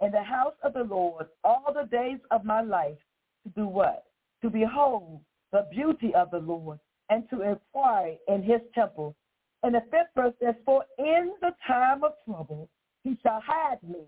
in 0.00 0.10
the 0.10 0.22
house 0.22 0.54
of 0.62 0.74
the 0.74 0.84
Lord 0.84 1.26
all 1.44 1.72
the 1.74 1.88
days 1.88 2.18
of 2.30 2.44
my 2.44 2.62
life 2.62 2.98
to 3.44 3.50
do 3.50 3.66
what? 3.66 4.04
To 4.42 4.50
behold 4.50 5.20
the 5.52 5.66
beauty 5.70 6.14
of 6.14 6.30
the 6.30 6.38
Lord 6.38 6.78
and 7.10 7.28
to 7.30 7.42
inquire 7.42 8.14
in 8.28 8.42
his 8.42 8.60
temple. 8.74 9.16
And 9.62 9.74
the 9.74 9.82
fifth 9.90 10.14
verse 10.14 10.34
says, 10.42 10.54
For 10.64 10.84
in 10.98 11.32
the 11.40 11.50
time 11.66 12.04
of 12.04 12.12
trouble 12.24 12.68
he 13.04 13.18
shall 13.22 13.40
hide 13.44 13.82
me 13.82 14.04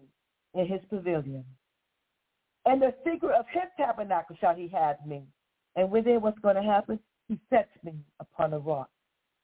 in 0.55 0.67
his 0.67 0.81
pavilion. 0.89 1.45
And 2.67 2.83
the 2.83 2.95
secret 3.05 3.35
of 3.39 3.47
his 3.53 3.65
tabernacle 3.77 4.37
shall 4.41 4.55
he 4.55 4.69
hide 4.69 5.05
me. 5.07 5.23
And 5.77 5.91
within 5.91 6.21
what's 6.21 6.39
going 6.41 6.57
to 6.57 6.63
happen? 6.63 6.99
He 7.29 7.39
sets 7.49 7.71
me 7.83 7.95
upon 8.21 8.53
a 8.53 8.59
rock. 8.59 8.91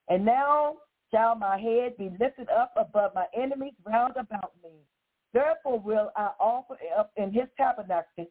And 0.08 0.24
now 0.24 0.76
shall 1.16 1.34
my 1.34 1.58
head 1.58 1.96
be 1.96 2.10
lifted 2.20 2.48
up 2.50 2.74
above 2.76 3.12
my 3.14 3.24
enemies 3.34 3.72
round 3.86 4.14
about 4.18 4.52
me. 4.62 4.70
Therefore 5.32 5.80
will 5.80 6.10
I 6.14 6.30
offer 6.38 6.76
up 6.98 7.10
in 7.16 7.32
his 7.32 7.44
tabernacle 7.56 8.26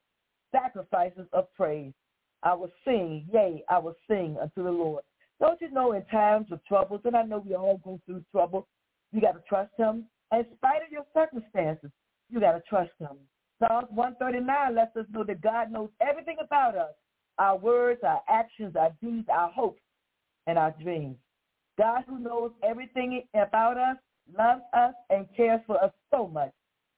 sacrifices 0.52 1.26
of 1.34 1.52
praise. 1.56 1.94
I 2.44 2.54
will 2.54 2.72
sing, 2.86 3.26
yea, 3.34 3.64
I 3.70 3.80
will 3.80 3.96
sing 4.08 4.38
unto 4.40 4.64
the 4.64 4.72
Lord. 4.72 5.04
Don't 5.40 5.60
you 5.62 5.72
know 5.72 5.94
in 5.94 6.06
times 6.06 6.48
of 6.52 6.64
troubles, 6.66 7.02
and 7.06 7.16
I 7.16 7.24
know 7.24 7.44
we 7.46 7.56
all 7.56 7.82
go 7.84 8.00
through 8.06 8.24
trouble, 8.32 8.68
you 9.12 9.20
got 9.20 9.34
to 9.34 9.42
trust 9.50 9.72
him. 9.78 10.06
In 10.32 10.46
spite 10.56 10.84
of 10.86 10.92
your 10.92 11.06
circumstances, 11.14 11.90
you 12.30 12.40
got 12.40 12.54
to 12.54 12.62
trust 12.70 12.92
him. 13.00 13.18
Psalms 13.60 13.88
139 13.90 14.76
lets 14.76 14.96
us 14.96 15.06
know 15.12 15.24
that 15.24 15.42
God 15.42 15.72
knows 15.72 15.90
everything 16.02 16.38
about 16.40 16.78
us, 16.78 16.94
our 17.40 17.58
words, 17.58 18.02
our 18.04 18.22
actions, 18.30 18.76
our 18.76 18.92
deeds, 19.02 19.28
our 19.32 19.50
hopes, 19.50 19.82
and 20.46 20.58
our 20.58 20.74
dreams. 20.82 21.18
God 21.78 22.04
who 22.08 22.20
knows 22.20 22.52
everything 22.64 23.24
about 23.34 23.78
us, 23.78 23.98
loves 24.38 24.62
us, 24.74 24.94
and 25.10 25.28
cares 25.36 25.62
for 25.68 25.84
us 25.84 25.92
so 26.14 26.28
much. 26.28 26.52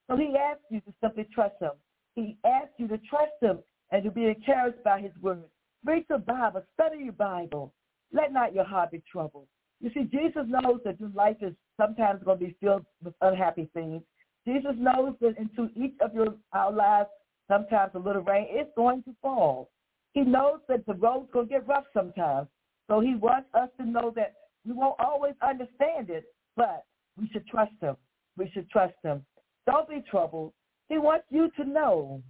So 0.10 0.16
he 0.16 0.36
asks 0.38 0.64
you 0.70 0.82
to 0.82 0.94
simply 1.02 1.28
trust 1.34 1.56
him. 1.60 1.72
He 2.16 2.38
asks 2.46 2.74
you 2.78 2.88
to 2.88 2.98
trust 3.00 3.34
him 3.42 3.60
and 3.92 4.04
to 4.04 4.12
be 4.12 4.26
encouraged 4.26 4.84
by 4.84 5.02
his 5.02 5.12
word. 5.22 5.44
Read 5.86 6.06
the 6.10 6.18
Bible. 6.18 6.64
Study 6.74 7.04
your 7.04 7.14
Bible. 7.14 7.74
Let 8.14 8.32
not 8.32 8.54
your 8.54 8.64
heart 8.64 8.92
be 8.92 9.04
troubled. 9.12 9.48
You 9.80 9.92
see, 9.94 10.04
Jesus 10.04 10.44
knows 10.48 10.80
that 10.86 11.00
your 11.00 11.10
life 11.10 11.38
is 11.42 11.54
sometimes 11.80 12.24
going 12.24 12.40
to 12.40 12.46
be 12.46 12.56
filled 12.62 12.86
with 13.04 13.14
unhappy 13.22 13.70
things. 13.74 14.02
Jesus 14.48 14.74
knows 14.78 15.14
that 15.22 15.38
into 15.38 15.70
each 15.76 15.94
of 16.02 16.14
your 16.14 16.34
our 16.54 16.72
lives, 16.72 17.10
sometimes 17.48 17.92
a 17.96 18.00
little 18.00 18.24
rain 18.24 18.46
is 18.46 18.68
going 18.76 19.04
to 19.04 19.16
fall. 19.22 19.70
He 20.14 20.22
knows 20.22 20.60
that 20.68 20.86
the 20.86 20.94
road's 20.96 21.30
going 21.32 21.48
to 21.48 21.54
get 21.54 21.68
rough 21.68 21.84
sometimes. 21.94 22.48
So 22.90 23.02
he 23.02 23.16
wants 23.16 23.50
us 23.54 23.70
to 23.80 23.86
know 23.86 24.12
that 24.16 24.34
we 24.68 24.74
won't 24.74 25.00
always 25.00 25.34
understand 25.42 26.10
it, 26.10 26.26
but 26.56 26.84
we 27.20 27.30
should 27.32 27.48
trust 27.48 27.72
him. 27.82 27.96
We 28.38 28.50
should 28.54 28.70
trust 28.70 28.96
him. 29.04 29.26
Don't 29.66 29.90
be 29.90 30.04
troubled. 30.10 30.54
He 30.90 30.98
wants 30.98 31.26
you 31.30 31.50
to 31.58 31.64
know, 31.64 32.22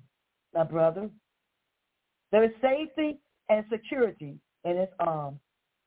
my 0.54 0.64
brother, 0.64 1.10
there 2.32 2.44
is 2.44 2.52
safety 2.62 3.20
and 3.50 3.66
security 3.72 4.38
in 4.64 4.78
his 4.78 4.90
arms. 5.00 5.40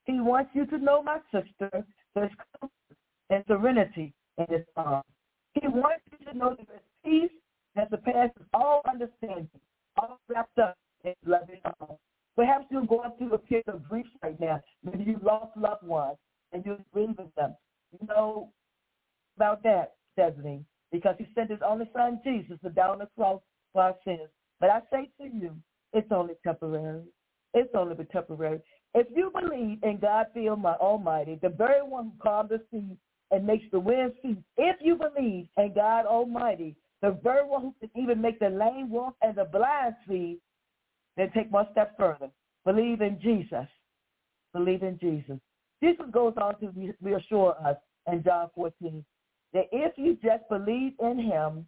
He 0.05 0.21
wants 0.21 0.51
you 0.55 0.67
to 0.67 0.79
know, 0.79 1.03
my 1.03 1.19
sister, 1.33 1.85
there's 2.15 2.31
comfort 2.61 2.97
and 3.31 3.45
serenity 3.47 4.13
in 4.39 4.47
his 4.49 4.67
arms. 4.77 5.05
He 5.55 5.67
wants 5.69 6.03
you 6.11 6.33
to 6.33 6.39
know 6.39 6.57
that 6.57 6.67
there's 6.67 6.81
peace 7.05 7.37
that 7.77 7.91
surpasses 7.91 8.43
all 8.55 8.83
understanding, 8.91 9.49
all 9.97 10.19
wrapped 10.29 10.59
up 10.59 10.77
in 11.05 11.15
loving 11.25 11.61
arms. 11.65 11.99
Perhaps 12.37 12.67
you're 12.71 12.87
going 12.87 13.11
through 13.19 13.35
a 13.35 13.39
period 13.39 13.69
of 13.69 13.89
grief 13.89 14.07
right 14.23 14.39
now. 14.41 14.61
Maybe 14.83 15.05
you 15.05 15.21
lost 15.23 15.57
loved 15.57 15.87
ones 15.87 16.17
and 16.53 16.65
you're 16.65 16.79
grieving 16.93 17.31
them. 17.37 17.55
You 17.93 18.07
know 18.07 18.51
about 19.37 19.63
that, 19.65 19.95
Stephanie, 20.13 20.65
because 20.93 21.17
he 21.19 21.27
sent 21.35 21.51
his 21.51 21.61
only 21.67 21.91
son, 21.95 22.21
Jesus, 22.25 22.59
to 22.63 22.71
die 22.71 22.89
on 22.89 22.99
the 22.99 23.09
cross 23.17 23.41
for 23.73 23.83
our 23.83 23.97
sins. 24.05 24.29
But 24.61 24.71
I 24.71 24.81
say 24.93 25.11
to 25.21 25.29
you, 25.29 25.57
it's 25.93 26.11
only 26.11 26.35
temporary. 26.45 27.03
It's 27.55 27.71
only 27.75 27.97
temporary. 28.13 28.61
If 28.95 29.07
you 29.15 29.31
believe 29.33 29.79
in 29.83 29.99
God 30.01 30.27
the 30.35 30.49
Almighty, 30.49 31.39
the 31.43 31.49
very 31.49 31.83
one 31.83 32.05
who 32.05 32.13
calmed 32.23 32.51
the 32.51 32.61
sea 32.71 32.97
and 33.31 33.47
makes 33.47 33.65
the 33.71 33.81
wind 33.81 34.13
cease, 34.23 34.37
if 34.57 34.77
you 34.81 34.97
believe 34.97 35.47
in 35.57 35.73
God 35.75 36.07
Almighty, 36.07 36.77
the 37.03 37.19
very 37.23 37.47
one 37.47 37.63
who 37.63 37.75
can 37.81 37.91
even 38.01 38.21
make 38.21 38.39
the 38.41 38.51
lame 38.51 38.91
walk 38.91 39.15
and 39.23 39.37
the 39.37 39.45
blind 39.45 39.95
see, 40.09 40.39
then 41.17 41.31
take 41.33 41.51
one 41.51 41.67
step 41.73 41.97
further. 41.97 42.31
Believe 42.65 43.01
in 43.01 43.19
Jesus. 43.21 43.67
Believe 44.53 44.83
in 44.83 44.99
Jesus. 44.99 45.39
Jesus 45.83 46.07
goes 46.13 46.35
on 46.37 46.59
to 46.61 46.95
reassure 47.01 47.57
us 47.65 47.77
in 48.11 48.23
John 48.23 48.51
14 48.55 49.05
that 49.53 49.67
if 49.73 49.93
you 49.97 50.17
just 50.23 50.49
believe 50.49 50.93
in 51.01 51.19
him, 51.19 51.67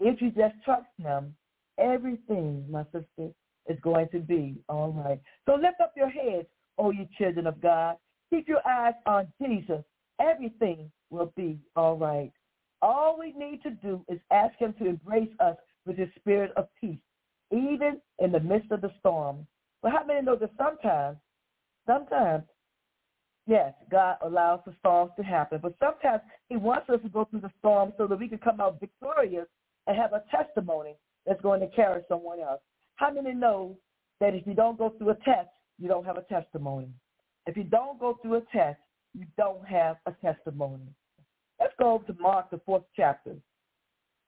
if 0.00 0.20
you 0.20 0.30
just 0.30 0.54
trust 0.64 0.86
him, 1.00 1.34
everything, 1.78 2.64
my 2.68 2.84
sister, 2.84 3.32
is 3.68 3.78
going 3.80 4.08
to 4.10 4.18
be 4.18 4.56
all 4.68 4.92
right. 4.92 5.20
So 5.46 5.54
lift 5.54 5.80
up 5.80 5.92
your 5.96 6.10
heads, 6.10 6.48
O 6.78 6.90
you 6.90 7.06
children 7.16 7.46
of 7.46 7.60
God. 7.60 7.96
Keep 8.30 8.48
your 8.48 8.66
eyes 8.66 8.94
on 9.06 9.28
Jesus. 9.40 9.82
Everything 10.20 10.90
will 11.10 11.32
be 11.36 11.58
all 11.76 11.96
right. 11.96 12.32
All 12.80 13.16
we 13.18 13.32
need 13.32 13.62
to 13.62 13.70
do 13.70 14.04
is 14.08 14.18
ask 14.32 14.56
him 14.58 14.74
to 14.78 14.86
embrace 14.86 15.30
us 15.38 15.56
with 15.86 15.96
his 15.96 16.08
spirit 16.18 16.50
of 16.56 16.66
peace, 16.80 16.98
even 17.52 18.00
in 18.18 18.32
the 18.32 18.40
midst 18.40 18.72
of 18.72 18.80
the 18.80 18.90
storm. 18.98 19.46
But 19.82 19.92
how 19.92 20.04
many 20.04 20.22
know 20.22 20.36
that 20.36 20.50
sometimes, 20.58 21.18
sometimes, 21.86 22.44
yes, 23.46 23.72
God 23.90 24.16
allows 24.22 24.60
the 24.66 24.74
storms 24.80 25.12
to 25.16 25.22
happen, 25.22 25.60
but 25.62 25.74
sometimes 25.78 26.22
he 26.48 26.56
wants 26.56 26.88
us 26.90 27.00
to 27.02 27.08
go 27.08 27.24
through 27.24 27.40
the 27.40 27.50
storm 27.58 27.92
so 27.96 28.06
that 28.06 28.18
we 28.18 28.28
can 28.28 28.38
come 28.38 28.60
out 28.60 28.80
victorious 28.80 29.46
and 29.86 29.96
have 29.96 30.12
a 30.12 30.22
testimony 30.30 30.94
that's 31.26 31.40
going 31.40 31.60
to 31.60 31.68
carry 31.68 32.02
someone 32.08 32.40
else. 32.40 32.60
How 32.96 33.12
many 33.12 33.34
know 33.34 33.76
that 34.20 34.34
if 34.34 34.46
you 34.46 34.54
don't 34.54 34.78
go 34.78 34.90
through 34.96 35.10
a 35.10 35.14
test, 35.16 35.48
you 35.78 35.88
don't 35.88 36.06
have 36.06 36.16
a 36.16 36.22
testimony? 36.22 36.88
If 37.46 37.56
you 37.56 37.64
don't 37.64 37.98
go 37.98 38.18
through 38.22 38.36
a 38.36 38.42
test, 38.52 38.78
you 39.14 39.26
don't 39.36 39.66
have 39.66 39.96
a 40.06 40.12
testimony. 40.24 40.86
Let's 41.60 41.74
go 41.78 42.02
to 42.06 42.16
Mark, 42.20 42.50
the 42.50 42.60
fourth 42.64 42.84
chapter. 42.96 43.36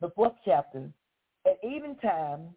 The 0.01 0.11
fourth 0.11 0.35
chapter. 0.45 0.91
At 1.47 1.63
eventime, 1.63 2.49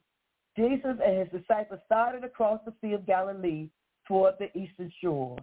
Jesus 0.57 0.97
and 1.05 1.19
his 1.19 1.41
disciples 1.41 1.79
started 1.85 2.23
across 2.23 2.59
the 2.65 2.73
Sea 2.81 2.93
of 2.93 3.05
Galilee 3.05 3.69
toward 4.07 4.35
the 4.39 4.55
eastern 4.57 4.91
shore. 5.01 5.37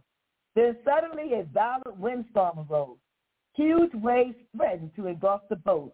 Then 0.54 0.76
suddenly 0.84 1.34
a 1.34 1.44
violent 1.52 1.98
windstorm 1.98 2.66
arose. 2.70 2.96
Huge 3.54 3.92
waves 3.94 4.36
threatened 4.56 4.92
to 4.96 5.06
engulf 5.06 5.42
the 5.48 5.56
boat. 5.56 5.92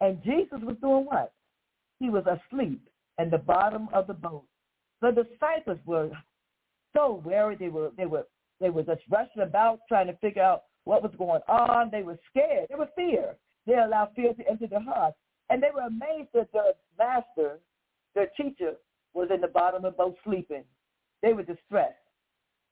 And 0.00 0.22
Jesus 0.22 0.58
was 0.62 0.76
doing 0.80 1.04
what? 1.04 1.32
He 1.98 2.08
was 2.08 2.24
asleep 2.26 2.80
in 3.18 3.30
the 3.30 3.38
bottom 3.38 3.88
of 3.92 4.06
the 4.06 4.14
boat. 4.14 4.44
The 5.02 5.10
disciples 5.10 5.78
were 5.84 6.10
so 6.94 7.22
weary. 7.24 7.56
They 7.56 7.68
were 7.68 7.90
they 7.96 8.06
were 8.06 8.24
they 8.60 8.70
were 8.70 8.82
just 8.82 9.02
rushing 9.10 9.42
about 9.42 9.80
trying 9.88 10.06
to 10.06 10.16
figure 10.16 10.42
out 10.42 10.64
what 10.84 11.02
was 11.02 11.12
going 11.18 11.40
on. 11.48 11.90
They 11.90 12.02
were 12.02 12.18
scared. 12.30 12.66
They 12.68 12.76
were 12.76 12.88
fear. 12.96 13.36
They 13.66 13.74
allowed 13.74 14.10
fear 14.16 14.32
to 14.32 14.48
enter 14.48 14.66
their 14.66 14.82
hearts. 14.82 15.16
And 15.48 15.62
they 15.62 15.70
were 15.74 15.82
amazed 15.82 16.28
that 16.34 16.52
their 16.52 16.72
master, 16.98 17.58
their 18.14 18.28
teacher, 18.36 18.74
was 19.14 19.28
in 19.34 19.40
the 19.40 19.48
bottom 19.48 19.84
of 19.84 19.92
the 19.92 19.96
boat 19.96 20.16
sleeping. 20.24 20.64
They 21.22 21.32
were 21.32 21.42
distressed. 21.42 21.96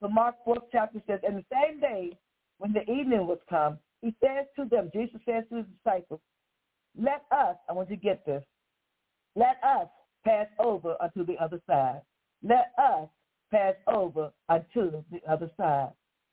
So 0.00 0.08
Mark 0.08 0.36
4th 0.46 0.64
chapter 0.70 1.00
says, 1.06 1.20
And 1.26 1.36
the 1.36 1.44
same 1.52 1.80
day 1.80 2.16
when 2.58 2.72
the 2.72 2.82
evening 2.82 3.26
was 3.26 3.38
come, 3.48 3.78
he 4.02 4.14
says 4.22 4.46
to 4.56 4.64
them, 4.64 4.90
Jesus 4.92 5.20
says 5.26 5.44
to 5.50 5.56
his 5.56 5.66
disciples, 5.76 6.20
let 6.96 7.24
us, 7.30 7.56
I 7.68 7.72
want 7.72 7.90
you 7.90 7.96
to 7.96 8.02
get 8.02 8.24
this, 8.26 8.42
let 9.36 9.56
us 9.62 9.88
pass 10.24 10.46
over 10.58 10.96
unto 11.00 11.24
the 11.24 11.36
other 11.42 11.60
side. 11.66 12.02
Let 12.42 12.72
us 12.78 13.08
pass 13.50 13.74
over 13.86 14.30
unto 14.48 15.02
the 15.10 15.20
other 15.28 15.50
side. 15.56 15.90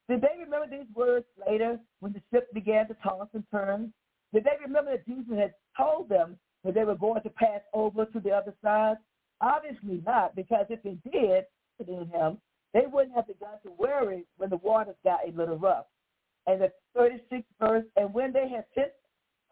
Did 0.08 0.20
they 0.22 0.40
remember 0.40 0.68
these 0.70 0.92
words 0.94 1.26
later 1.48 1.78
when 2.00 2.12
the 2.12 2.22
ship 2.32 2.52
began 2.52 2.86
to 2.88 2.94
toss 3.02 3.28
and 3.32 3.44
turn? 3.50 3.92
Did 4.32 4.44
they 4.44 4.56
remember 4.64 4.92
that 4.92 5.06
Jesus 5.06 5.36
had 5.36 5.54
told 5.76 6.08
them 6.08 6.36
that 6.64 6.74
they 6.74 6.84
were 6.84 6.96
going 6.96 7.22
to 7.22 7.30
pass 7.30 7.60
over 7.72 8.04
to 8.06 8.20
the 8.20 8.30
other 8.30 8.54
side? 8.62 8.96
Obviously 9.40 10.02
not, 10.04 10.34
because 10.34 10.66
if 10.68 10.82
they 10.82 10.96
did, 11.10 11.44
in 11.86 12.08
him, 12.08 12.38
they 12.76 12.84
wouldn't 12.92 13.14
have 13.14 13.26
begun 13.26 13.54
to 13.62 13.72
worry 13.78 14.26
when 14.36 14.50
the 14.50 14.58
waters 14.58 14.96
got 15.02 15.20
a 15.26 15.34
little 15.34 15.56
rough. 15.56 15.86
And 16.46 16.60
the 16.60 16.70
36th 16.94 17.44
verse, 17.58 17.86
and 17.96 18.12
when 18.12 18.34
they 18.34 18.50
had 18.50 18.66
sent 18.74 18.90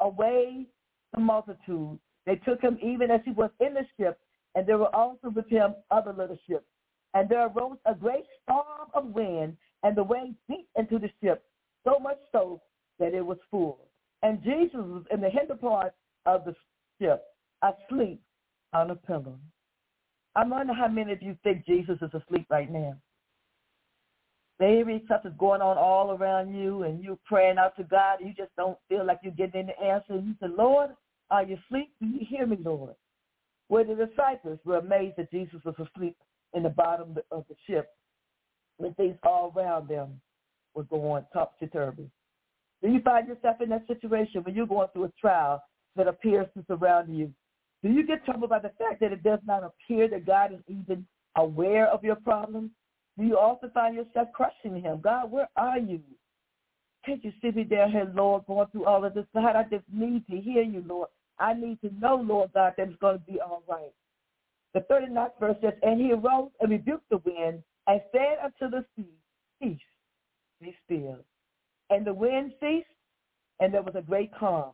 away 0.01 0.67
the 1.15 1.21
multitude, 1.21 1.99
they 2.27 2.37
took 2.37 2.61
him 2.61 2.79
even 2.83 3.11
as 3.11 3.23
he 3.25 3.31
was 3.31 3.49
in 3.61 3.73
the 3.73 3.87
ship, 3.99 4.19
and 4.55 4.67
there 4.67 4.77
were 4.77 4.95
also 4.95 5.31
with 5.31 5.49
him 5.49 5.75
other 5.91 6.13
little 6.13 6.39
ships. 6.47 6.67
And 7.15 7.27
there 7.27 7.47
arose 7.47 7.79
a 7.87 7.95
great 7.95 8.27
storm 8.43 8.91
of 8.93 9.07
wind, 9.07 9.57
and 9.85 9.97
the 9.97 10.05
waves 10.05 10.37
beat 10.47 10.69
into 10.77 10.99
the 10.99 11.09
ship, 11.23 11.43
so 11.83 11.99
much 11.99 12.19
so 12.31 12.61
that 12.99 13.15
it 13.15 13.25
was 13.25 13.39
full. 13.51 13.89
And 14.23 14.43
Jesus 14.45 14.75
was 14.75 15.05
in 15.11 15.23
the 15.23 15.31
hinder 15.31 15.55
part 15.55 15.95
of 16.27 16.45
the 16.45 16.55
ship, 17.01 17.23
asleep 17.63 18.21
on 18.75 18.91
a 18.91 18.97
pillow. 18.97 19.39
I 20.37 20.45
wonder 20.45 20.75
how 20.75 20.89
many 20.89 21.13
of 21.13 21.23
you 21.23 21.39
think 21.43 21.65
Jesus 21.65 21.97
is 22.03 22.11
asleep 22.13 22.47
right 22.51 22.71
now. 22.71 22.99
Maybe 24.61 25.05
something's 25.09 25.35
going 25.39 25.61
on 25.61 25.77
all 25.77 26.13
around 26.13 26.55
you 26.55 26.85
and 26.85 27.03
you're 27.03 27.19
praying 27.25 27.59
out 27.59 27.77
to 27.77 27.85
God 27.85 28.21
and 28.21 28.29
you 28.29 28.35
just 28.35 28.55
don't 28.57 28.79
feel 28.89 29.05
like 29.05 29.19
you're 29.23 29.33
getting 29.33 29.69
any 29.69 29.75
answer. 29.89 30.15
You 30.15 30.35
say, 30.41 30.47
Lord, 30.57 30.91
are 31.31 31.43
you 31.43 31.59
asleep? 31.67 31.93
Do 32.01 32.07
you 32.07 32.25
hear 32.29 32.47
me, 32.47 32.59
Lord? 32.63 32.95
Where 33.69 33.85
the 33.85 33.95
disciples 33.95 34.61
were 34.65 34.79
amazed 34.79 35.17
that 35.17 35.31
Jesus 35.31 35.61
was 35.65 35.75
asleep 35.75 36.17
in 36.53 36.63
the 36.63 36.69
bottom 36.69 37.17
of 37.33 37.45
the 37.49 37.57
ship 37.67 37.89
when 38.77 38.95
things 38.95 39.17
all 39.25 39.53
around 39.57 39.89
them 39.89 40.21
were 40.75 40.85
going 40.85 41.25
topsy-turvy. 41.33 42.09
Do 42.83 42.89
you 42.89 43.01
find 43.01 43.27
yourself 43.27 43.61
in 43.61 43.71
that 43.71 43.87
situation 43.87 44.43
when 44.43 44.55
you're 44.55 44.67
going 44.67 44.89
through 44.93 45.05
a 45.05 45.13
trial 45.21 45.63
that 45.97 46.09
appears 46.09 46.47
to 46.57 46.65
surround 46.67 47.17
you? 47.17 47.33
Do 47.83 47.91
you 47.91 48.07
get 48.07 48.25
troubled 48.25 48.51
by 48.51 48.59
the 48.59 48.73
fact 48.79 49.01
that 49.01 49.13
it 49.13 49.23
does 49.23 49.41
not 49.47 49.63
appear 49.63 50.09
that 50.09 50.27
God 50.27 50.53
is 50.53 50.61
even 50.69 51.07
aware 51.37 51.89
of 51.89 52.05
your 52.05 52.17
problems? 52.17 52.71
Do 53.19 53.25
you 53.25 53.39
also 53.39 53.71
find 53.73 53.95
yourself 53.95 54.29
questioning 54.35 54.83
him? 54.83 55.01
God, 55.03 55.31
where 55.31 55.49
are 55.57 55.79
you? 55.79 56.01
Can't 57.07 57.25
you 57.25 57.33
see 57.41 57.51
me 57.51 57.65
there 57.69 57.89
here, 57.89 58.11
Lord, 58.15 58.47
going 58.47 58.67
through 58.69 58.87
all 58.87 59.05
of 59.05 59.15
this? 59.15 59.27
God, 59.35 59.57
I 59.57 59.63
just 59.65 59.85
need 59.93 60.27
to 60.29 60.37
hear 60.37 60.63
you, 60.63 60.83
Lord. 60.87 61.09
I 61.39 61.53
need 61.53 61.81
to 61.83 61.91
know, 62.01 62.17
Lord 62.17 62.51
God, 62.55 62.75
that 62.77 62.89
it's 62.89 63.01
going 63.01 63.19
to 63.19 63.33
be 63.33 63.41
all 63.41 63.63
right. 63.69 63.93
The 64.73 64.81
39th 64.81 65.39
verse 65.39 65.57
says, 65.63 65.75
And 65.83 66.01
he 66.01 66.13
arose 66.13 66.51
and 66.61 66.71
rebuked 66.71 67.09
the 67.11 67.19
wind 67.19 67.63
and 67.87 68.01
said 68.13 68.39
unto 68.43 68.71
the 68.71 68.85
sea, 68.97 69.11
Peace, 69.63 69.79
be 70.61 70.75
still. 70.85 71.19
And 71.91 72.07
the 72.07 72.15
wind 72.15 72.53
ceased, 72.61 72.87
and 73.61 73.73
there 73.73 73.83
was 73.83 73.95
a 73.95 74.03
great 74.03 74.31
calm. 74.35 74.73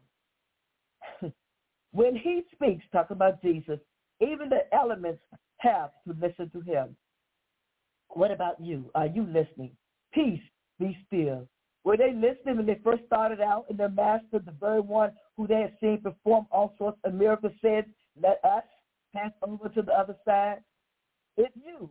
when 1.92 2.16
he 2.16 2.42
speaks, 2.54 2.84
talk 2.92 3.10
about 3.10 3.42
Jesus, 3.42 3.78
even 4.20 4.48
the 4.48 4.72
elements 4.74 5.20
have 5.58 5.90
to 6.06 6.14
listen 6.20 6.50
to 6.50 6.60
him. 6.60 6.96
What 8.14 8.30
about 8.30 8.60
you? 8.60 8.90
Are 8.94 9.06
you 9.06 9.24
listening? 9.24 9.72
Peace, 10.12 10.40
be 10.78 10.96
still. 11.06 11.46
Were 11.84 11.96
they 11.96 12.12
listening 12.12 12.56
when 12.56 12.66
they 12.66 12.78
first 12.84 13.04
started 13.06 13.40
out 13.40 13.66
and 13.70 13.78
their 13.78 13.88
master, 13.88 14.38
the 14.38 14.54
very 14.60 14.80
one 14.80 15.12
who 15.36 15.46
they 15.46 15.60
had 15.60 15.76
seen 15.80 16.00
perform 16.02 16.46
all 16.50 16.74
sorts 16.76 16.98
of 17.04 17.14
miracles, 17.14 17.52
said, 17.62 17.86
let 18.20 18.40
us 18.44 18.64
pass 19.14 19.30
over 19.42 19.68
to 19.70 19.82
the 19.82 19.92
other 19.92 20.16
side? 20.24 20.58
If 21.36 21.50
you 21.54 21.88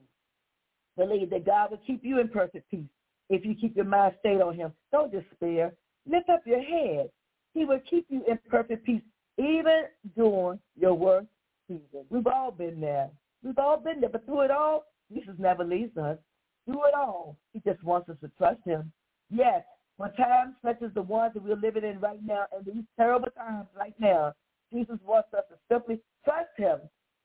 believe 0.98 1.30
that 1.32 1.46
God 1.46 1.72
will 1.72 1.82
keep 1.88 2.04
you 2.04 2.20
in 2.20 2.28
perfect 2.28 2.70
peace, 2.70 2.90
if 3.30 3.46
you 3.46 3.56
keep 3.56 3.76
your 3.76 3.86
mind 3.86 4.16
stayed 4.20 4.42
on 4.42 4.56
him, 4.56 4.74
don't 4.92 5.12
despair. 5.12 5.74
Lift 6.08 6.30
up 6.30 6.42
your 6.46 6.62
head. 6.62 7.10
He 7.54 7.66
will 7.66 7.80
keep 7.90 8.06
you 8.10 8.24
in 8.28 8.40
perfect 8.50 8.86
peace 8.86 9.02
even 9.38 9.84
during 10.16 10.60
your 10.78 10.94
worst 10.94 11.28
season. 11.68 12.06
We've 12.10 12.28
all 12.28 12.52
been 12.52 12.82
there. 12.82 13.10
We've 13.44 13.58
all 13.58 13.78
been 13.78 14.02
there. 14.02 14.10
But 14.10 14.26
through 14.26 14.42
it 14.42 14.52
all, 14.52 14.86
Jesus 15.12 15.36
never 15.38 15.64
leaves 15.64 15.96
us. 15.98 16.18
Through 16.66 16.88
it 16.88 16.94
all, 16.96 17.38
he 17.54 17.62
just 17.66 17.84
wants 17.84 18.10
us 18.10 18.18
to 18.22 18.30
trust 18.38 18.60
him. 18.66 18.92
Yes, 19.30 19.64
when 19.98 20.14
times 20.14 20.56
such 20.64 20.82
as 20.82 20.94
the 20.94 21.02
ones 21.02 21.34
that 21.34 21.44
we're 21.44 21.56
living 21.56 21.84
in 21.84 22.00
right 22.00 22.24
now 22.24 22.46
and 22.56 22.66
these 22.66 22.84
terrible 22.98 23.30
times 23.38 23.68
right 23.78 23.96
now, 24.00 24.34
Jesus 24.72 24.98
wants 25.06 25.30
us 25.34 25.44
to 25.50 25.56
simply 25.72 26.00
trust 26.24 26.50
him, 26.58 26.80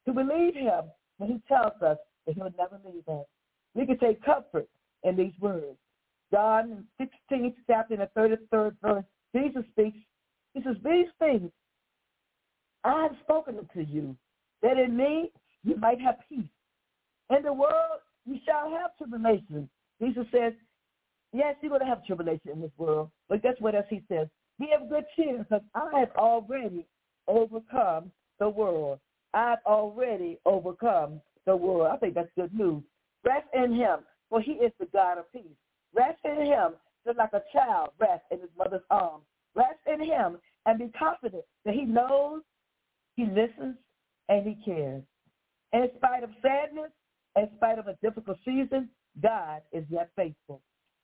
to 0.07 0.13
believe 0.13 0.55
him 0.55 0.85
when 1.19 1.31
he 1.31 1.43
tells 1.47 1.81
us 1.83 1.99
that 2.27 2.35
he'll 2.35 2.53
never 2.59 2.81
leave 2.85 3.07
us. 3.09 3.27
We 3.75 3.87
can 3.87 3.99
take 3.99 4.25
comfort 4.25 4.69
in 5.03 5.17
these 5.17 5.33
words. 5.41 5.77
John 6.33 6.85
16th 7.01 7.55
chapter 7.67 7.95
in 7.95 8.01
the 8.01 8.11
33rd 8.17 8.77
verse, 8.83 9.05
Jesus 9.35 9.65
speaks. 9.73 9.99
He 10.55 10.63
says, 10.63 10.77
these 10.85 11.07
things 11.19 11.51
I 12.83 13.03
have 13.03 13.17
spoken 13.23 13.57
to 13.75 13.85
you, 13.85 14.17
that 14.63 14.79
in 14.79 14.97
me 14.97 15.31
you 15.65 15.77
might 15.77 16.01
have 16.01 16.17
peace. 16.29 16.45
In 17.31 17.43
the 17.43 17.53
world 17.53 18.01
you 18.27 18.39
shall 18.45 18.71
have 18.71 18.97
tribulation. 18.97 19.69
Jesus 20.01 20.27
says, 20.33 20.53
yes, 21.33 21.57
you're 21.61 21.71
going 21.71 21.81
to 21.81 21.87
have 21.87 22.05
tribulation 22.05 22.51
in 22.53 22.61
this 22.61 22.71
world. 22.77 23.11
But 23.29 23.43
guess 23.43 23.55
what 23.59 23.75
else 23.75 23.87
he 23.89 24.03
says? 24.09 24.29
Be 24.59 24.69
of 24.79 24.89
good 24.89 25.05
cheer 25.17 25.39
because 25.39 25.63
I 25.75 25.99
have 25.99 26.11
already 26.17 26.87
overcome 27.27 28.11
the 28.39 28.49
world. 28.49 28.99
I've 29.33 29.59
already 29.67 30.39
overcome 30.47 31.21
the 31.47 31.57
world. 31.57 31.89
I 31.93 31.97
think 31.97 32.15
that's 32.15 32.29
good 32.37 32.55
news. 32.55 32.83
Rest 33.25 33.47
in 33.53 33.75
him, 33.75 34.01
for 34.31 34.41
he 34.41 34.53
is 34.53 34.73
the 34.79 34.87
God 34.93 35.19
of 35.19 35.31
peace. 35.33 35.43
Rest 35.95 36.19
in 36.25 36.47
him 36.47 36.75
just 37.07 37.19
like 37.19 37.33
a 37.33 37.43
child 37.53 37.91
rests 38.01 38.27
in 38.31 38.41
his 38.41 38.51
mother's 38.57 38.83
arms. 38.91 39.25
Rest 39.55 39.79
in 39.87 40.01
him 40.01 40.39
and 40.67 40.79
be 40.79 40.91
confident 40.99 41.45
that 41.65 41.75
he 41.75 41.83
knows, 41.83 42.43
he 43.17 43.27
listens, 43.27 43.77
and 44.29 44.47
he 44.47 44.57
cares. 44.65 45.03
In 45.73 45.89
spite 45.97 46.25
of 46.25 46.31
sadness, 46.41 46.91
in 47.37 47.49
spite 47.57 47.79
of 47.79 47.89
a 47.89 47.97
difficult 48.03 48.39
season, 48.45 48.89
God 49.23 49.63
is 49.73 49.85
yet 49.89 50.11
faithful. 50.17 50.61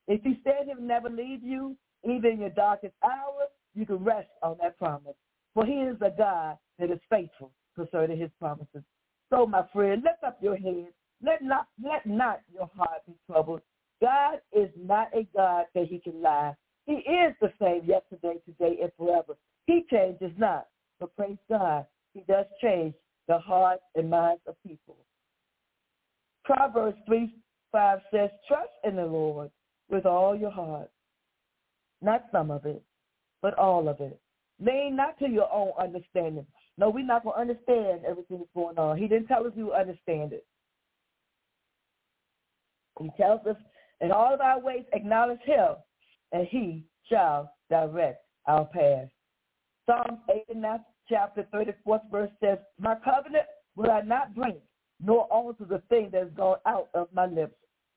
If 0.08 0.22
he 0.22 0.40
said 0.44 0.66
he'll 0.66 0.80
never 0.80 1.08
leave 1.08 1.42
you, 1.42 1.76
even 2.04 2.32
in 2.32 2.40
your 2.40 2.50
darkest 2.50 2.94
hour, 3.04 3.46
you 3.74 3.86
can 3.86 4.02
rest 4.02 4.28
on 4.42 4.56
that 4.60 4.78
promise. 4.78 5.14
For 5.54 5.64
he 5.66 5.72
is 5.72 5.96
a 6.00 6.10
God 6.16 6.56
that 6.78 6.90
is 6.90 7.00
faithful 7.08 7.52
concerning 7.76 8.18
his 8.18 8.30
promises. 8.38 8.82
So, 9.30 9.46
my 9.46 9.64
friend, 9.72 10.02
lift 10.02 10.24
up 10.26 10.38
your 10.42 10.56
head. 10.56 10.88
Let 11.22 11.42
not, 11.42 11.68
let 11.82 12.06
not 12.06 12.40
your 12.52 12.70
heart 12.76 13.02
be 13.06 13.14
troubled. 13.26 13.60
God 14.00 14.40
is 14.52 14.70
not 14.76 15.08
a 15.14 15.26
God 15.36 15.66
that 15.74 15.86
he 15.86 15.98
can 15.98 16.22
lie. 16.22 16.54
He 16.86 16.94
is 16.94 17.34
the 17.40 17.52
same 17.60 17.84
yesterday, 17.84 18.40
today, 18.44 18.78
and 18.82 18.90
forever. 18.96 19.36
He 19.66 19.84
changes 19.90 20.32
not. 20.38 20.66
But 20.98 21.14
praise 21.16 21.38
God, 21.48 21.86
he 22.14 22.24
does 22.26 22.46
change 22.60 22.94
the 23.28 23.38
hearts 23.38 23.82
and 23.94 24.10
minds 24.10 24.42
of 24.46 24.56
people. 24.66 24.96
Proverbs 26.50 26.98
3, 27.06 27.32
5 27.70 27.98
says, 28.12 28.30
trust 28.48 28.70
in 28.82 28.96
the 28.96 29.06
Lord 29.06 29.50
with 29.88 30.04
all 30.04 30.34
your 30.36 30.50
heart. 30.50 30.90
Not 32.02 32.24
some 32.32 32.50
of 32.50 32.64
it, 32.66 32.82
but 33.40 33.56
all 33.56 33.88
of 33.88 34.00
it. 34.00 34.18
Lean 34.60 34.96
not 34.96 35.16
to 35.20 35.28
your 35.28 35.52
own 35.52 35.70
understanding. 35.78 36.44
No, 36.76 36.90
we're 36.90 37.04
not 37.04 37.22
going 37.22 37.36
to 37.36 37.40
understand 37.40 38.00
everything 38.04 38.38
that's 38.38 38.50
going 38.54 38.78
on. 38.78 38.98
He 38.98 39.06
didn't 39.06 39.28
tell 39.28 39.46
us 39.46 39.52
we 39.56 39.62
would 39.62 39.74
understand 39.74 40.32
it. 40.32 40.44
He 42.98 43.10
tells 43.16 43.46
us 43.46 43.56
in 44.00 44.10
all 44.10 44.34
of 44.34 44.40
our 44.40 44.58
ways 44.60 44.84
acknowledge 44.92 45.40
him, 45.44 45.76
and 46.32 46.48
he 46.48 46.84
shall 47.08 47.52
direct 47.70 48.24
our 48.46 48.64
path. 48.64 49.08
Psalm 49.86 50.18
89, 50.48 50.80
chapter 51.08 51.46
34th 51.54 52.10
verse 52.10 52.30
says, 52.42 52.58
My 52.78 52.96
covenant 52.96 53.46
will 53.76 53.90
I 53.90 54.00
not 54.00 54.34
break, 54.34 54.60
nor 55.02 55.24
alter 55.24 55.64
the 55.64 55.82
thing 55.88 56.10
that 56.12 56.22
has 56.22 56.30
gone 56.36 56.58
out 56.66 56.88
of 56.94 57.08
my 57.12 57.26
lips. 57.26 57.54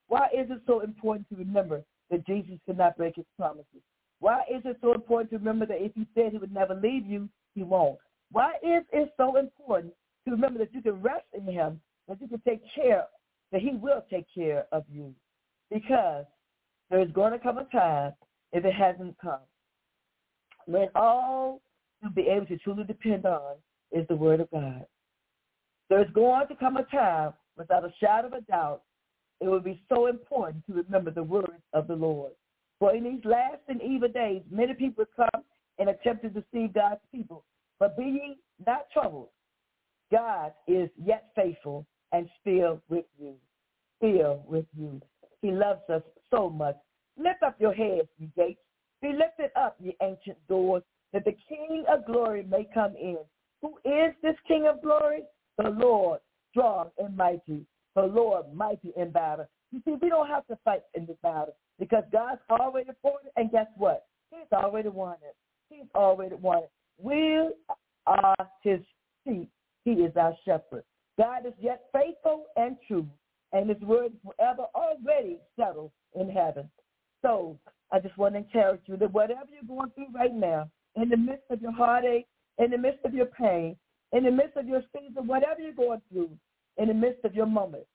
Why 0.08 0.28
is 0.28 0.50
it 0.50 0.62
so 0.66 0.82
important 0.82 1.28
to 1.30 1.36
remember 1.36 1.84
that 2.10 2.26
Jesus 2.26 2.56
could 2.66 2.78
not 2.78 2.98
break 2.98 3.16
his 3.16 3.26
promises? 3.38 3.82
Why 4.20 4.42
is 4.50 4.62
it 4.66 4.78
so 4.82 4.94
important 4.94 5.32
to 5.32 5.38
remember 5.38 5.66
that 5.66 5.84
if 5.84 5.94
he 5.96 6.08
said 6.16 6.32
he 6.32 6.38
would 6.38 6.54
never 6.54 6.76
leave 6.76 7.06
you, 7.06 7.28
he 7.56 7.64
won't? 7.64 8.00
Why 8.32 8.54
is 8.64 8.84
it 8.92 9.14
so 9.18 9.38
important 9.38 9.94
to 10.26 10.32
remember 10.32 10.60
that 10.60 10.74
you 10.74 10.82
can 10.82 11.02
rest 11.02 11.26
in 11.34 11.46
him, 11.46 11.82
that 12.08 12.22
you 12.22 12.28
can 12.28 12.42
take 12.48 12.62
care, 12.74 13.06
that 13.52 13.62
he 13.62 13.72
will 13.72 14.04
take 14.10 14.26
care 14.34 14.66
of 14.72 14.84
you? 14.92 15.14
Because 15.70 16.26
there 16.90 17.02
is 17.02 17.12
going 17.12 17.34
to 17.34 17.40
come 17.40 17.58
a 17.58 17.66
time, 17.66 18.14
if 18.52 18.64
it 18.64 18.74
hasn't 18.74 19.18
come, 19.20 19.40
when 20.66 20.88
all 20.96 21.62
you'll 22.02 22.12
be 22.12 22.28
able 22.28 22.46
to 22.46 22.58
truly 22.58 22.84
depend 22.84 23.26
on 23.26 23.56
is 23.92 24.08
the 24.08 24.16
word 24.16 24.40
of 24.40 24.52
God. 24.52 24.86
There's 25.94 26.10
going 26.10 26.48
to 26.48 26.56
come 26.56 26.78
a 26.78 26.84
time, 26.86 27.34
without 27.56 27.86
a 27.86 27.94
shadow 28.00 28.26
of 28.26 28.34
a 28.34 28.42
doubt, 28.42 28.82
it 29.40 29.48
will 29.48 29.60
be 29.60 29.80
so 29.88 30.08
important 30.08 30.66
to 30.66 30.74
remember 30.74 31.12
the 31.12 31.22
words 31.22 31.62
of 31.72 31.88
the 31.88 31.96
Lord. 31.96 32.32
For 32.80 32.96
in 32.96 33.04
these 33.04 33.24
last 33.24 33.62
and 33.68 33.80
evil 33.80 34.08
days, 34.08 34.42
many 34.50 34.74
people 34.74 35.06
come 35.16 35.44
and 35.78 35.90
attempt 35.90 36.24
to 36.24 36.30
deceive 36.30 36.74
God's 36.74 37.02
people. 37.14 37.44
But 37.80 37.96
be 37.96 38.06
ye 38.06 38.38
not 38.66 38.88
troubled. 38.92 39.28
God 40.12 40.54
is 40.68 40.90
yet 40.98 41.30
faithful 41.36 41.86
and 42.12 42.28
still 42.42 42.82
with 42.90 43.06
you. 43.20 43.36
Still 44.00 44.44
with 44.48 44.66
you. 44.76 45.00
He 45.44 45.52
loves 45.52 45.88
us 45.94 46.02
so 46.32 46.50
much. 46.50 46.78
Lift 47.20 47.44
up 47.44 47.56
your 47.60 47.74
heads, 47.74 48.08
ye 48.18 48.32
gates. 48.36 48.62
Be 49.04 49.10
lifted 49.10 49.52
up, 49.56 49.76
ye 49.80 49.96
ancient 50.02 50.40
doors, 50.48 50.82
that 51.12 51.24
the 51.24 51.36
King 51.48 51.86
of 51.88 52.04
glory 52.08 52.48
may 52.50 52.68
come 52.74 52.96
in. 52.96 53.20
Who 53.62 53.78
is 53.86 54.16
this 54.24 54.36
King 54.48 54.66
of 54.66 54.82
glory? 54.82 55.22
The 55.58 55.70
Lord, 55.70 56.20
strong 56.52 56.90
and 56.98 57.16
mighty. 57.16 57.66
The 57.96 58.04
Lord, 58.04 58.54
mighty 58.54 58.92
in 58.98 59.12
battle. 59.12 59.48
You 59.72 59.82
see, 59.86 59.96
we 60.02 60.10
don't 60.10 60.28
have 60.28 60.46
to 60.48 60.58
fight 60.64 60.82
in 60.94 61.06
this 61.06 61.18
battle 61.22 61.56
because 61.80 62.04
God's 62.12 62.42
already 62.50 62.90
fought 63.02 63.22
it, 63.26 63.34
and 63.36 63.52
guess 63.52 63.68
what? 63.78 64.06
He's 64.32 64.52
already 64.52 64.90
won 64.90 65.16
it. 65.28 65.36
He's 65.70 65.90
already 65.96 66.36
won 66.36 66.60
it. 66.60 66.72
We 66.98 67.50
are 68.08 68.36
his 68.64 68.80
sheep. 69.26 69.50
He 69.86 69.92
is 69.92 70.16
our 70.16 70.34
shepherd. 70.46 70.84
God 71.18 71.46
is 71.46 71.54
yet 71.60 71.86
faithful 71.94 72.46
and 72.56 72.78
true, 72.88 73.08
and 73.52 73.70
his 73.70 73.82
word 73.82 74.14
is 74.14 74.20
forever 74.24 74.66
already 74.74 75.38
settled 75.60 75.92
in 76.20 76.30
heaven. 76.30 76.70
So 77.22 77.58
I 77.92 78.00
just 78.00 78.18
want 78.18 78.34
to 78.34 78.40
encourage 78.40 78.82
you 78.86 78.98
that 78.98 79.14
whatever 79.14 79.50
you're 79.52 79.78
going 79.78 79.92
through 79.92 80.14
right 80.14 80.34
now, 80.34 80.70
in 80.96 81.10
the 81.10 81.18
midst 81.18 81.46
of 81.50 81.62
your 81.62 81.72
heartache, 81.72 82.28
in 82.58 82.72
the 82.72 82.78
midst 82.78 83.04
of 83.06 83.14
your 83.14 83.26
pain, 83.28 83.76
in 84.14 84.24
the 84.24 84.32
midst 84.32 84.56
of 84.56 84.68
your 84.68 84.84
season, 84.96 85.28
whatever 85.28 85.60
you're 85.60 85.74
going 85.74 86.02
through, 86.12 86.30
in 86.78 86.88
the 86.88 86.94
midst 86.94 87.26
of 87.26 87.34
your 87.36 87.46
moment, 87.48 87.86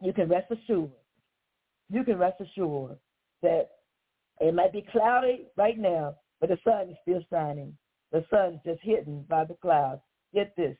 you 0.00 0.12
can 0.12 0.28
rest 0.28 0.50
assured. 0.50 0.90
You 1.90 2.04
can 2.04 2.16
rest 2.16 2.40
assured 2.40 2.96
that 3.42 3.68
it 4.40 4.54
might 4.54 4.72
be 4.72 4.86
cloudy 4.90 5.48
right 5.56 5.78
now, 5.78 6.14
but 6.40 6.48
the 6.48 6.58
sun 6.64 6.90
is 6.90 6.96
still 7.02 7.20
shining. 7.30 7.76
The 8.12 8.24
sun's 8.30 8.60
just 8.64 8.80
hidden 8.82 9.24
by 9.28 9.44
the 9.44 9.54
clouds. 9.54 10.00
Get 10.32 10.54
this. 10.56 10.76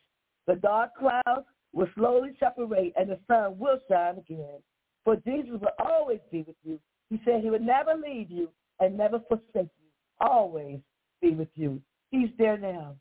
The 0.47 0.57
dark 0.57 0.93
clouds 0.97 1.47
will 1.73 1.89
slowly 1.97 2.31
separate 2.41 2.93
and 2.97 3.11
the 3.11 3.19
sun 3.29 3.59
will 3.59 3.79
shine 3.89 4.19
again. 4.19 4.61
For 5.05 5.17
Jesus 5.17 5.61
will 5.61 5.69
always 5.79 6.21
be 6.31 6.43
with 6.43 6.57
you. 6.65 6.79
He 7.09 7.21
said 7.25 7.43
he 7.43 7.51
would 7.51 7.63
never 7.63 7.95
leave 7.95 8.31
you 8.31 8.49
and 8.79 8.97
never 8.97 9.21
forsake 9.29 9.45
you. 9.55 9.91
Always 10.21 10.79
be 11.21 11.31
with 11.31 11.49
you. 11.55 11.81
He's 12.11 12.31
there 12.39 12.57
now. 12.57 12.97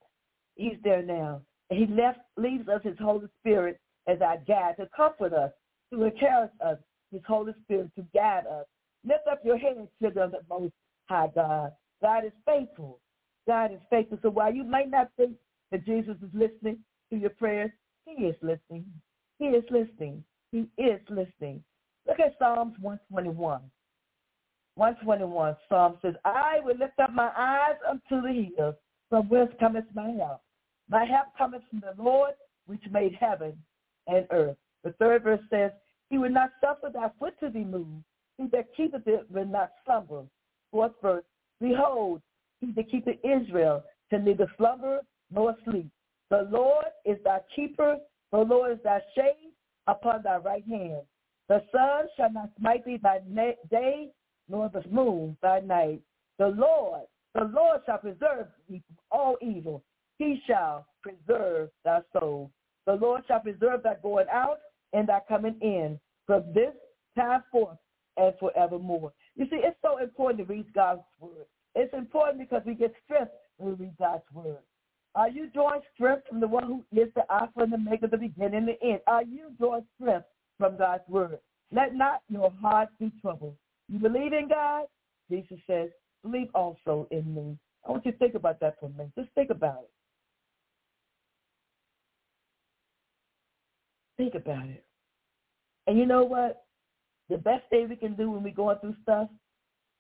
He's 0.59 0.77
there 0.83 1.01
now. 1.01 1.41
He 1.69 1.85
left 1.87 2.19
leaves 2.35 2.67
us 2.67 2.81
his 2.83 2.97
Holy 2.99 3.27
Spirit 3.39 3.79
as 4.07 4.17
our 4.21 4.37
guide 4.45 4.75
to 4.77 4.89
comfort 4.93 5.31
us, 5.31 5.51
to 5.93 6.03
encourage 6.03 6.51
us, 6.65 6.77
his 7.13 7.21
Holy 7.25 7.53
Spirit 7.63 7.91
to 7.95 8.05
guide 8.13 8.45
us. 8.45 8.65
Lift 9.05 9.25
up 9.31 9.39
your 9.45 9.57
hands, 9.57 9.87
children 10.01 10.31
the 10.31 10.39
Most 10.49 10.73
High 11.07 11.29
God. 11.33 11.71
God 12.01 12.25
is 12.25 12.33
faithful. 12.45 12.99
God 13.47 13.71
is 13.71 13.79
faithful. 13.89 14.19
So 14.21 14.29
while 14.31 14.53
you 14.53 14.65
might 14.65 14.91
not 14.91 15.11
think 15.15 15.37
that 15.71 15.85
Jesus 15.85 16.17
is 16.21 16.29
listening 16.33 16.79
to 17.09 17.17
your 17.17 17.29
prayers, 17.29 17.71
he 18.05 18.25
is 18.25 18.35
listening. 18.41 18.85
He 19.37 19.45
is 19.45 19.63
listening. 19.69 20.25
He 20.51 20.67
is 20.77 20.99
listening. 21.09 21.63
Look 22.05 22.19
at 22.19 22.35
Psalms 22.37 22.73
121. 22.81 23.61
121, 24.75 25.55
Psalm 25.69 25.97
says, 26.01 26.15
I 26.25 26.59
will 26.63 26.75
lift 26.77 26.99
up 27.01 27.13
my 27.13 27.31
eyes 27.37 27.77
unto 27.89 28.21
the 28.21 28.49
hills, 28.57 28.75
from 29.09 29.29
whence 29.29 29.51
cometh 29.57 29.85
my 29.93 30.09
help. 30.11 30.41
My 30.89 31.05
help 31.05 31.27
cometh 31.37 31.61
from 31.69 31.81
the 31.81 32.01
Lord, 32.01 32.33
which 32.65 32.83
made 32.91 33.15
heaven 33.19 33.53
and 34.07 34.25
earth. 34.31 34.57
The 34.83 34.91
third 34.93 35.23
verse 35.23 35.41
says, 35.49 35.71
He 36.09 36.17
will 36.17 36.31
not 36.31 36.51
suffer 36.61 36.89
thy 36.91 37.09
foot 37.19 37.39
to 37.41 37.49
be 37.49 37.63
moved. 37.63 38.03
He 38.37 38.47
that 38.47 38.75
keepeth 38.75 39.05
it 39.05 39.29
will 39.29 39.45
not 39.45 39.71
slumber. 39.85 40.23
Fourth 40.71 40.93
verse, 41.01 41.23
Behold, 41.59 42.21
he 42.61 42.71
that 42.73 42.89
keepeth 42.89 43.17
Israel 43.23 43.83
shall 44.09 44.21
neither 44.21 44.51
slumber 44.57 45.01
nor 45.31 45.55
sleep. 45.65 45.89
The 46.29 46.47
Lord 46.51 46.85
is 47.05 47.17
thy 47.23 47.39
keeper. 47.55 47.97
The 48.31 48.37
Lord 48.37 48.73
is 48.73 48.83
thy 48.83 49.01
shade 49.15 49.51
upon 49.87 50.23
thy 50.23 50.37
right 50.37 50.63
hand. 50.67 51.01
The 51.47 51.63
sun 51.71 52.07
shall 52.15 52.31
not 52.31 52.51
smite 52.59 52.85
thee 52.85 52.97
by 52.97 53.19
day, 53.69 54.09
nor 54.47 54.69
the 54.69 54.83
moon 54.89 55.35
by 55.41 55.59
night. 55.61 56.01
The 56.37 56.49
Lord, 56.49 57.01
the 57.33 57.45
Lord 57.45 57.81
shall 57.85 57.97
preserve 57.97 58.47
thee 58.69 58.81
from 58.87 58.97
all 59.11 59.37
evil. 59.41 59.83
He 60.19 60.41
shall 60.45 60.85
preserve 61.01 61.69
thy 61.83 62.01
soul. 62.13 62.51
The 62.85 62.93
Lord 62.93 63.23
shall 63.27 63.39
preserve 63.39 63.83
thy 63.83 63.95
going 64.03 64.27
out 64.31 64.59
and 64.93 65.07
thy 65.07 65.21
coming 65.27 65.55
in 65.61 65.99
from 66.27 66.43
this 66.53 66.73
time 67.17 67.43
forth 67.51 67.77
and 68.17 68.33
forevermore. 68.39 69.13
You 69.35 69.45
see, 69.45 69.61
it's 69.63 69.77
so 69.81 69.97
important 69.97 70.47
to 70.47 70.53
read 70.53 70.71
God's 70.73 71.01
word. 71.19 71.45
It's 71.73 71.93
important 71.93 72.39
because 72.39 72.63
we 72.65 72.75
get 72.75 72.93
strength 73.05 73.31
when 73.57 73.77
we 73.77 73.85
read 73.85 73.97
God's 73.97 74.23
word. 74.33 74.59
Are 75.15 75.29
you 75.29 75.49
drawing 75.49 75.81
strength 75.95 76.27
from 76.29 76.39
the 76.39 76.47
one 76.47 76.65
who 76.65 76.83
is 76.91 77.09
the 77.15 77.23
Alpha 77.31 77.61
and 77.61 77.71
the 77.71 77.77
Omega, 77.77 78.07
the 78.07 78.17
beginning 78.17 78.55
and 78.55 78.67
the 78.67 78.81
end? 78.83 78.99
Are 79.07 79.23
you 79.23 79.51
drawing 79.57 79.85
strength 79.95 80.27
from 80.57 80.77
God's 80.77 81.03
word? 81.07 81.39
Let 81.71 81.95
not 81.95 82.21
your 82.29 82.51
heart 82.61 82.89
be 82.99 83.11
troubled. 83.21 83.55
You 83.87 83.99
believe 83.99 84.33
in 84.33 84.49
God? 84.49 84.85
Jesus 85.31 85.59
says, 85.65 85.89
believe 86.23 86.49
also 86.53 87.07
in 87.11 87.33
me. 87.33 87.57
I 87.87 87.91
want 87.91 88.05
you 88.05 88.11
to 88.11 88.17
think 88.17 88.35
about 88.35 88.59
that 88.59 88.79
for 88.79 88.87
a 88.87 88.89
minute. 88.89 89.11
Just 89.15 89.29
think 89.35 89.49
about 89.49 89.79
it. 89.83 89.89
Think 94.19 94.35
about 94.35 94.65
it. 94.65 94.83
And 95.87 95.97
you 95.97 96.05
know 96.05 96.25
what? 96.25 96.63
The 97.29 97.37
best 97.37 97.63
thing 97.69 97.87
we 97.87 97.95
can 97.95 98.15
do 98.15 98.29
when 98.29 98.43
we're 98.43 98.53
going 98.53 98.77
through 98.79 98.97
stuff 99.01 99.29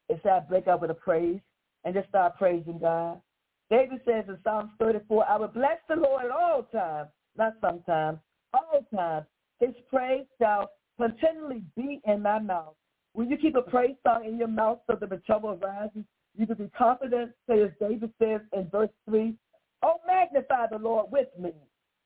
is 0.09 0.19
to 0.23 0.43
break 0.49 0.67
out 0.67 0.81
with 0.81 0.91
a 0.91 0.93
praise 0.93 1.39
and 1.85 1.95
just 1.95 2.09
start 2.09 2.37
praising 2.37 2.79
God. 2.79 3.21
David 3.69 4.01
says 4.05 4.25
in 4.27 4.37
Psalms 4.43 4.71
34, 4.77 5.25
I 5.25 5.37
will 5.37 5.47
bless 5.47 5.77
the 5.87 5.95
Lord 5.95 6.25
at 6.25 6.31
all 6.31 6.63
times, 6.63 7.07
not 7.37 7.53
sometimes, 7.61 8.17
all 8.53 8.85
times. 8.93 9.25
His 9.61 9.73
praise 9.89 10.25
shall 10.37 10.69
continually 10.99 11.63
be 11.77 12.01
in 12.05 12.21
my 12.21 12.39
mouth. 12.39 12.73
When 13.13 13.29
you 13.29 13.37
keep 13.37 13.55
a 13.55 13.61
praise 13.61 13.95
song 14.05 14.25
in 14.25 14.37
your 14.37 14.49
mouth 14.49 14.79
so 14.85 14.97
that 14.99 15.09
the 15.09 15.21
trouble 15.25 15.57
arises, 15.63 16.03
you 16.35 16.45
can 16.45 16.57
be 16.57 16.69
confident, 16.77 17.31
say 17.49 17.61
as 17.61 17.71
David 17.79 18.11
says 18.21 18.41
in 18.51 18.67
verse 18.69 18.89
3, 19.07 19.33
Oh, 19.81 20.01
magnify 20.05 20.67
the 20.69 20.77
Lord 20.77 21.05
with 21.09 21.29
me, 21.39 21.53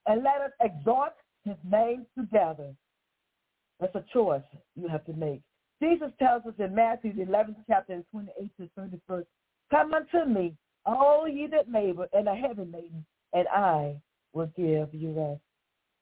and 0.05 0.23
let 0.23 0.41
us 0.41 0.51
exalt 0.61 1.13
his 1.43 1.55
name 1.69 2.05
together. 2.17 2.73
That's 3.79 3.95
a 3.95 4.05
choice 4.13 4.43
you 4.75 4.87
have 4.87 5.05
to 5.05 5.13
make. 5.13 5.41
Jesus 5.81 6.11
tells 6.19 6.45
us 6.45 6.53
in 6.59 6.73
Matthew, 6.73 7.13
the 7.13 7.23
11th 7.23 7.57
chapter, 7.67 8.01
28 8.11 8.51
to 8.57 8.69
31st, 8.79 9.25
Come 9.71 9.93
unto 9.93 10.25
me, 10.25 10.55
all 10.85 11.27
ye 11.27 11.47
that 11.47 11.71
labor 11.71 12.07
and 12.13 12.29
are 12.29 12.35
heavy 12.35 12.65
laden, 12.65 13.05
and 13.33 13.47
I 13.47 13.95
will 14.33 14.51
give 14.55 14.93
you 14.93 15.11
rest. 15.11 15.41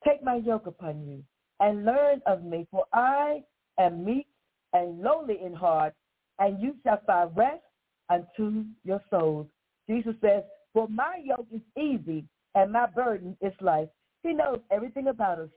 Take 0.05 0.23
my 0.23 0.35
yoke 0.35 0.67
upon 0.67 1.05
you 1.07 1.23
and 1.59 1.85
learn 1.85 2.21
of 2.25 2.43
me, 2.43 2.67
for 2.69 2.85
I 2.93 3.43
am 3.79 4.03
meek 4.03 4.27
and 4.73 5.01
lowly 5.01 5.39
in 5.43 5.53
heart, 5.53 5.93
and 6.39 6.61
you 6.61 6.75
shall 6.83 7.01
find 7.05 7.35
rest 7.35 7.63
unto 8.09 8.65
your 8.83 9.01
souls. 9.09 9.47
Jesus 9.87 10.15
says, 10.21 10.43
for 10.73 10.87
my 10.87 11.21
yoke 11.23 11.47
is 11.53 11.61
easy 11.77 12.25
and 12.55 12.71
my 12.71 12.87
burden 12.87 13.37
is 13.41 13.53
light. 13.61 13.89
He 14.23 14.33
knows 14.33 14.59
everything 14.71 15.07
about 15.07 15.39
us, 15.39 15.49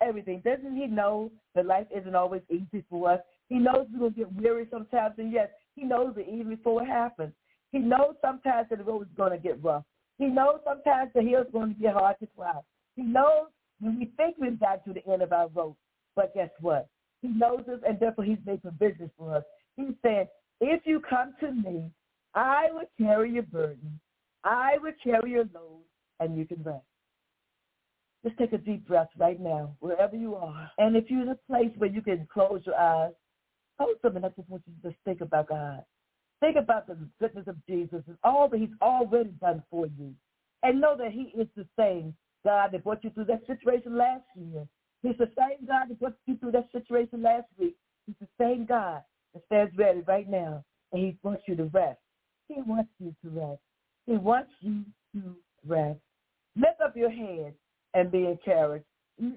everything. 0.00 0.42
Doesn't 0.44 0.76
he 0.76 0.86
know 0.86 1.30
that 1.54 1.66
life 1.66 1.86
isn't 1.94 2.14
always 2.14 2.42
easy 2.50 2.84
for 2.88 3.10
us? 3.10 3.20
He 3.48 3.56
knows 3.58 3.86
we're 3.92 3.98
going 3.98 4.14
to 4.14 4.18
get 4.20 4.32
weary 4.34 4.66
sometimes, 4.70 5.14
and 5.18 5.32
yes, 5.32 5.48
he 5.74 5.84
knows 5.84 6.14
it 6.16 6.26
even 6.28 6.48
before 6.48 6.82
it 6.82 6.86
happens. 6.86 7.32
He 7.72 7.78
knows 7.78 8.14
sometimes 8.22 8.68
that 8.70 8.78
the 8.78 8.84
road 8.84 9.02
is 9.02 9.16
going 9.16 9.32
to 9.32 9.38
get 9.38 9.62
rough. 9.62 9.84
He 10.18 10.26
knows 10.26 10.60
sometimes 10.64 11.10
the 11.14 11.22
hill 11.22 11.42
is 11.42 11.52
going 11.52 11.74
to 11.74 11.80
get 11.80 11.94
hard 11.94 12.16
to 12.20 12.28
climb. 12.34 12.60
He 12.96 13.02
knows 13.02 13.48
when 13.80 13.98
we 13.98 14.10
think 14.16 14.36
we've 14.38 14.58
got 14.58 14.84
to 14.84 14.92
the 14.92 15.06
end 15.10 15.22
of 15.22 15.32
our 15.32 15.48
rope. 15.48 15.76
But 16.16 16.34
guess 16.34 16.50
what? 16.60 16.88
He 17.22 17.28
knows 17.28 17.60
us, 17.72 17.80
and 17.86 17.98
therefore 18.00 18.24
he's 18.24 18.38
made 18.44 18.62
provisions 18.62 19.10
for 19.16 19.36
us. 19.36 19.44
He 19.76 19.88
said, 20.02 20.28
if 20.60 20.82
you 20.84 21.00
come 21.00 21.34
to 21.40 21.52
me, 21.52 21.90
I 22.34 22.68
will 22.72 22.88
carry 22.98 23.32
your 23.32 23.44
burden. 23.44 24.00
I 24.44 24.76
will 24.82 24.92
carry 25.02 25.32
your 25.32 25.44
load, 25.54 25.82
and 26.18 26.36
you 26.36 26.46
can 26.46 26.62
rest. 26.62 26.84
Just 28.24 28.36
take 28.36 28.52
a 28.52 28.58
deep 28.58 28.86
breath 28.86 29.08
right 29.16 29.40
now, 29.40 29.74
wherever 29.80 30.14
you 30.14 30.34
are. 30.34 30.70
And 30.78 30.94
if 30.94 31.04
you're 31.08 31.22
in 31.22 31.28
a 31.30 31.38
place 31.48 31.70
where 31.78 31.88
you 31.88 32.02
can 32.02 32.28
close 32.32 32.60
your 32.66 32.78
eyes, 32.78 33.12
hold 33.78 33.96
something. 34.02 34.24
I 34.24 34.28
just 34.28 34.48
want 34.48 34.62
you 34.66 34.74
to 34.82 34.88
just 34.90 35.02
think 35.04 35.22
about 35.22 35.48
God. 35.48 35.82
Think 36.40 36.56
about 36.56 36.86
the 36.86 36.98
goodness 37.18 37.46
of 37.48 37.56
Jesus 37.66 38.02
and 38.06 38.16
all 38.22 38.48
that 38.48 38.60
he's 38.60 38.68
already 38.82 39.30
done 39.40 39.62
for 39.70 39.86
you. 39.86 40.14
And 40.62 40.80
know 40.80 40.96
that 40.98 41.12
he 41.12 41.32
is 41.38 41.48
the 41.56 41.66
same 41.78 42.14
God 42.44 42.72
that 42.72 42.84
brought 42.84 43.02
you 43.02 43.10
through 43.10 43.26
that 43.26 43.46
situation 43.46 43.96
last 43.96 44.24
year. 44.34 44.66
He's 45.02 45.16
the 45.18 45.30
same 45.38 45.66
God 45.66 45.88
that 45.88 45.98
brought 45.98 46.16
you 46.26 46.36
through 46.36 46.52
that 46.52 46.68
situation 46.72 47.22
last 47.22 47.46
week. 47.58 47.76
He's 48.06 48.16
the 48.20 48.28
same 48.38 48.66
God 48.66 49.02
that 49.32 49.42
stands 49.46 49.76
ready 49.78 50.00
right 50.06 50.28
now. 50.28 50.62
And 50.92 51.02
he 51.02 51.16
wants 51.22 51.44
you 51.46 51.56
to 51.56 51.64
rest. 51.64 52.00
He 52.48 52.60
wants 52.66 52.90
you 52.98 53.14
to 53.22 53.30
rest. 53.30 53.60
He 54.06 54.16
wants 54.16 54.50
you 54.60 54.84
to 55.14 55.36
rest. 55.66 56.00
Lift 56.56 56.80
up 56.84 56.96
your 56.96 57.10
head 57.10 57.54
and 57.94 58.10
being 58.10 58.26
encouraged. 58.26 58.84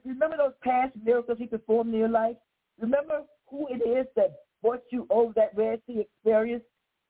Remember 0.06 0.38
those 0.38 0.54
past 0.62 0.96
miracles 1.04 1.38
he 1.40 1.48
performed 1.48 1.94
in 1.94 2.00
your 2.00 2.10
life? 2.10 2.38
Remember 2.80 3.22
who 3.50 3.68
it 3.70 3.88
is 3.88 4.08
that 4.16 4.36
brought 4.62 4.84
you 4.92 5.06
over 5.10 5.34
that 5.36 5.56
Red 5.56 5.82
Sea 5.88 6.02
experience? 6.02 6.64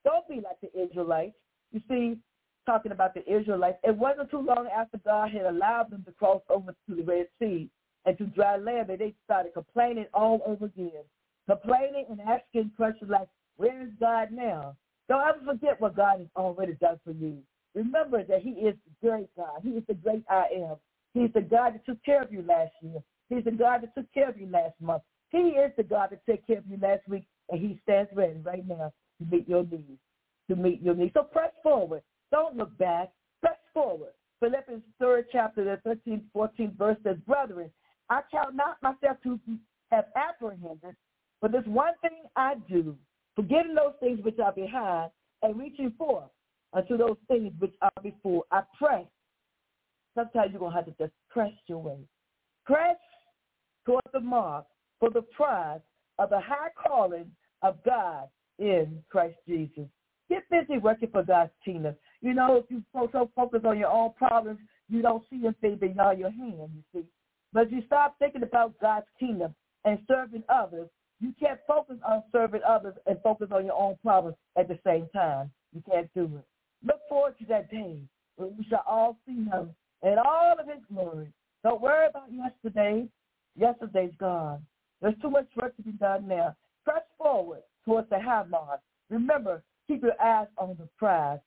Don't 0.03 0.27
be 0.27 0.35
like 0.35 0.59
the 0.61 0.71
Israelites. 0.77 1.35
You 1.71 1.81
see, 1.87 2.17
talking 2.65 2.91
about 2.91 3.13
the 3.13 3.21
Israelites, 3.31 3.77
it 3.83 3.95
wasn't 3.95 4.31
too 4.31 4.41
long 4.41 4.67
after 4.75 4.97
God 5.05 5.31
had 5.31 5.45
allowed 5.45 5.91
them 5.91 6.03
to 6.05 6.11
cross 6.13 6.41
over 6.49 6.71
to 6.71 6.95
the 6.95 7.03
Red 7.03 7.27
Sea 7.39 7.69
and 8.05 8.17
to 8.17 8.25
dry 8.25 8.57
land 8.57 8.89
that 8.89 8.99
they 8.99 9.13
started 9.23 9.53
complaining 9.53 10.07
all 10.13 10.41
over 10.45 10.65
again. 10.65 11.03
Complaining 11.47 12.05
and 12.09 12.21
asking 12.21 12.71
questions 12.75 13.09
like, 13.11 13.27
where 13.57 13.81
is 13.83 13.89
God 13.99 14.31
now? 14.31 14.75
Don't 15.09 15.21
ever 15.21 15.39
forget 15.45 15.79
what 15.79 15.95
God 15.95 16.19
has 16.19 16.27
already 16.35 16.73
done 16.73 16.99
for 17.03 17.11
you. 17.11 17.37
Remember 17.75 18.23
that 18.23 18.41
he 18.41 18.51
is 18.51 18.75
the 18.85 19.07
great 19.07 19.29
God. 19.35 19.61
He 19.61 19.69
is 19.71 19.83
the 19.87 19.93
great 19.93 20.23
I 20.29 20.45
am. 20.55 20.75
He's 21.13 21.31
the 21.33 21.41
God 21.41 21.75
that 21.75 21.85
took 21.85 22.03
care 22.03 22.21
of 22.21 22.31
you 22.31 22.43
last 22.47 22.71
year. 22.81 22.99
He's 23.29 23.43
the 23.43 23.51
God 23.51 23.81
that 23.83 23.95
took 23.95 24.11
care 24.13 24.29
of 24.29 24.37
you 24.37 24.47
last 24.47 24.73
month. 24.81 25.03
He 25.29 25.37
is 25.37 25.71
the 25.77 25.83
God 25.83 26.09
that 26.11 26.25
took 26.29 26.45
care 26.45 26.59
of 26.59 26.67
you 26.67 26.77
last 26.81 27.01
week, 27.07 27.25
and 27.49 27.59
he 27.59 27.79
stands 27.83 28.09
ready 28.13 28.39
right 28.43 28.67
now 28.67 28.91
to 29.19 29.35
meet 29.35 29.47
your 29.47 29.63
needs, 29.63 29.99
to 30.49 30.55
meet 30.55 30.81
your 30.81 30.95
needs. 30.95 31.13
So 31.13 31.23
press 31.23 31.51
forward. 31.61 32.03
Don't 32.31 32.57
look 32.57 32.77
back. 32.77 33.11
Press 33.41 33.57
forward. 33.73 34.11
Philippians 34.39 34.83
3rd 35.01 35.23
chapter, 35.31 35.63
the 35.63 35.89
13th, 35.89 36.23
14th 36.35 36.77
verse 36.77 36.97
says, 37.03 37.17
Brethren, 37.25 37.71
I 38.09 38.21
count 38.31 38.55
not 38.55 38.77
myself 38.81 39.17
to 39.23 39.39
have 39.91 40.05
apprehended, 40.15 40.95
but 41.41 41.51
this 41.51 41.65
one 41.65 41.93
thing 42.01 42.23
I 42.35 42.55
do, 42.69 42.97
forgetting 43.35 43.75
those 43.75 43.93
things 43.99 44.19
which 44.23 44.39
are 44.39 44.51
behind 44.51 45.11
and 45.41 45.57
reaching 45.57 45.93
forth 45.97 46.29
unto 46.73 46.97
those 46.97 47.17
things 47.27 47.53
which 47.59 47.73
are 47.81 47.91
before. 48.01 48.43
I 48.51 48.63
press. 48.77 49.05
Sometimes 50.15 50.51
you're 50.51 50.59
going 50.59 50.71
to 50.71 50.75
have 50.75 50.85
to 50.85 50.95
just 50.99 51.13
press 51.29 51.51
your 51.67 51.79
way. 51.79 51.97
Press 52.65 52.97
toward 53.85 54.03
the 54.13 54.19
mark 54.19 54.65
for 54.99 55.09
the 55.09 55.21
prize 55.21 55.81
of 56.19 56.29
the 56.29 56.39
high 56.39 56.69
calling 56.81 57.31
of 57.61 57.77
God 57.83 58.27
in 58.59 59.03
Christ 59.09 59.37
Jesus. 59.47 59.87
Get 60.29 60.43
busy 60.49 60.79
working 60.79 61.09
for 61.11 61.23
God's 61.23 61.51
kingdom. 61.65 61.95
You 62.21 62.33
know, 62.33 62.55
if 62.55 62.65
you 62.69 62.83
so, 62.93 63.09
so 63.11 63.29
focus 63.35 63.61
on 63.65 63.77
your 63.77 63.91
own 63.91 64.13
problems, 64.17 64.59
you 64.89 65.01
don't 65.01 65.23
see 65.29 65.41
anything 65.43 65.77
beyond 65.77 66.19
your 66.19 66.31
hand, 66.31 66.69
you 66.73 66.83
see. 66.93 67.05
But 67.51 67.71
you 67.71 67.83
start 67.85 68.13
thinking 68.19 68.43
about 68.43 68.73
God's 68.79 69.05
kingdom 69.19 69.53
and 69.85 69.99
serving 70.07 70.43
others, 70.49 70.89
you 71.19 71.33
can't 71.39 71.59
focus 71.67 71.97
on 72.07 72.23
serving 72.31 72.61
others 72.67 72.95
and 73.05 73.17
focus 73.21 73.49
on 73.51 73.65
your 73.65 73.75
own 73.75 73.97
problems 74.01 74.37
at 74.57 74.67
the 74.67 74.79
same 74.85 75.07
time. 75.13 75.51
You 75.73 75.83
can't 75.89 76.09
do 76.13 76.23
it. 76.37 76.45
Look 76.85 76.99
forward 77.07 77.37
to 77.39 77.45
that 77.45 77.71
day 77.71 77.99
when 78.35 78.57
we 78.57 78.65
shall 78.69 78.83
all 78.87 79.17
see 79.25 79.45
him 79.45 79.69
in 80.03 80.17
all 80.23 80.55
of 80.59 80.67
his 80.67 80.83
glory. 80.93 81.27
Don't 81.63 81.81
worry 81.81 82.07
about 82.07 82.31
yesterday. 82.31 83.07
Yesterday's 83.55 84.13
gone. 84.19 84.61
There's 85.01 85.15
too 85.21 85.29
much 85.29 85.47
work 85.61 85.75
to 85.77 85.81
be 85.81 85.91
done 85.91 86.27
now. 86.27 86.55
Press 86.85 87.03
forward 87.17 87.61
towards 87.85 88.09
the 88.09 88.19
high 88.19 88.43
mark. 88.43 88.79
Remember, 89.09 89.63
keep 89.87 90.01
your 90.01 90.19
eyes 90.21 90.47
on 90.57 90.75
the 90.79 90.87
prize. 90.97 91.39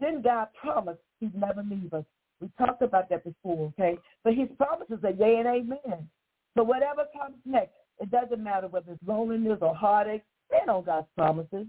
Then 0.00 0.22
God 0.22 0.48
promised 0.60 1.00
he'd 1.20 1.34
never 1.34 1.62
leave 1.62 1.92
us. 1.92 2.04
We 2.40 2.48
talked 2.58 2.82
about 2.82 3.10
that 3.10 3.24
before, 3.24 3.72
okay? 3.78 3.98
But 4.24 4.34
his 4.34 4.48
promises 4.56 5.04
are 5.04 5.10
yea 5.10 5.40
and 5.40 5.48
amen. 5.48 6.08
So 6.56 6.64
whatever 6.64 7.04
comes 7.16 7.36
next, 7.44 7.72
it 8.00 8.10
doesn't 8.10 8.42
matter 8.42 8.68
whether 8.68 8.92
it's 8.92 9.02
loneliness 9.06 9.58
or 9.60 9.74
heartache. 9.74 10.24
Stand 10.48 10.70
on 10.70 10.84
God's 10.84 11.06
promises. 11.16 11.66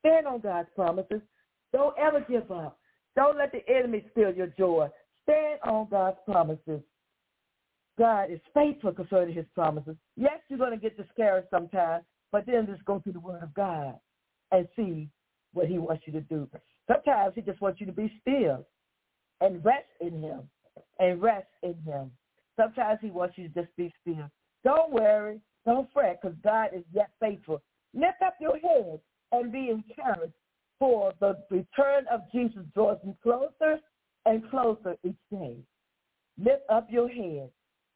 Stand 0.00 0.26
on 0.26 0.40
God's 0.40 0.68
promises. 0.74 1.20
Don't 1.72 1.96
ever 1.96 2.20
give 2.28 2.50
up. 2.50 2.78
Don't 3.14 3.38
let 3.38 3.52
the 3.52 3.66
enemy 3.68 4.04
steal 4.10 4.34
your 4.34 4.48
joy. 4.58 4.88
Stand 5.24 5.60
on 5.64 5.88
God's 5.90 6.18
promises. 6.26 6.80
God 7.98 8.30
is 8.30 8.40
faithful 8.54 8.92
concerning 8.92 9.34
his 9.34 9.46
promises. 9.54 9.96
Yes, 10.16 10.40
you're 10.48 10.58
going 10.58 10.72
to 10.72 10.76
get 10.76 10.96
discouraged 10.96 11.48
sometimes, 11.50 12.04
but 12.30 12.46
then 12.46 12.66
just 12.66 12.84
go 12.84 13.00
through 13.00 13.12
the 13.12 13.20
word 13.20 13.42
of 13.42 13.54
God 13.54 13.94
and 14.50 14.66
see 14.74 15.08
what 15.52 15.66
he 15.66 15.78
wants 15.78 16.04
you 16.06 16.12
to 16.14 16.20
do. 16.22 16.48
Sometimes 16.90 17.34
he 17.34 17.42
just 17.42 17.60
wants 17.60 17.80
you 17.80 17.86
to 17.86 17.92
be 17.92 18.12
still 18.20 18.66
and 19.40 19.64
rest 19.64 19.88
in 20.00 20.20
him 20.20 20.40
and 20.98 21.22
rest 21.22 21.48
in 21.62 21.74
him. 21.84 22.10
Sometimes 22.56 22.98
he 23.02 23.10
wants 23.10 23.36
you 23.36 23.48
to 23.48 23.54
just 23.54 23.74
be 23.76 23.92
still. 24.00 24.30
Don't 24.64 24.92
worry. 24.92 25.40
Don't 25.64 25.88
fret 25.92 26.18
because 26.20 26.36
God 26.42 26.70
is 26.74 26.82
yet 26.92 27.10
faithful. 27.20 27.62
Lift 27.94 28.22
up 28.24 28.34
your 28.40 28.58
head 28.58 29.00
and 29.32 29.52
be 29.52 29.70
encouraged 29.70 30.32
for 30.78 31.12
the 31.20 31.36
return 31.50 32.04
of 32.10 32.20
Jesus 32.32 32.62
draws 32.74 32.98
you 33.04 33.16
closer 33.22 33.78
and 34.26 34.48
closer 34.50 34.96
each 35.04 35.16
day. 35.30 35.56
Lift 36.38 36.62
up 36.70 36.86
your 36.90 37.08
head 37.08 37.50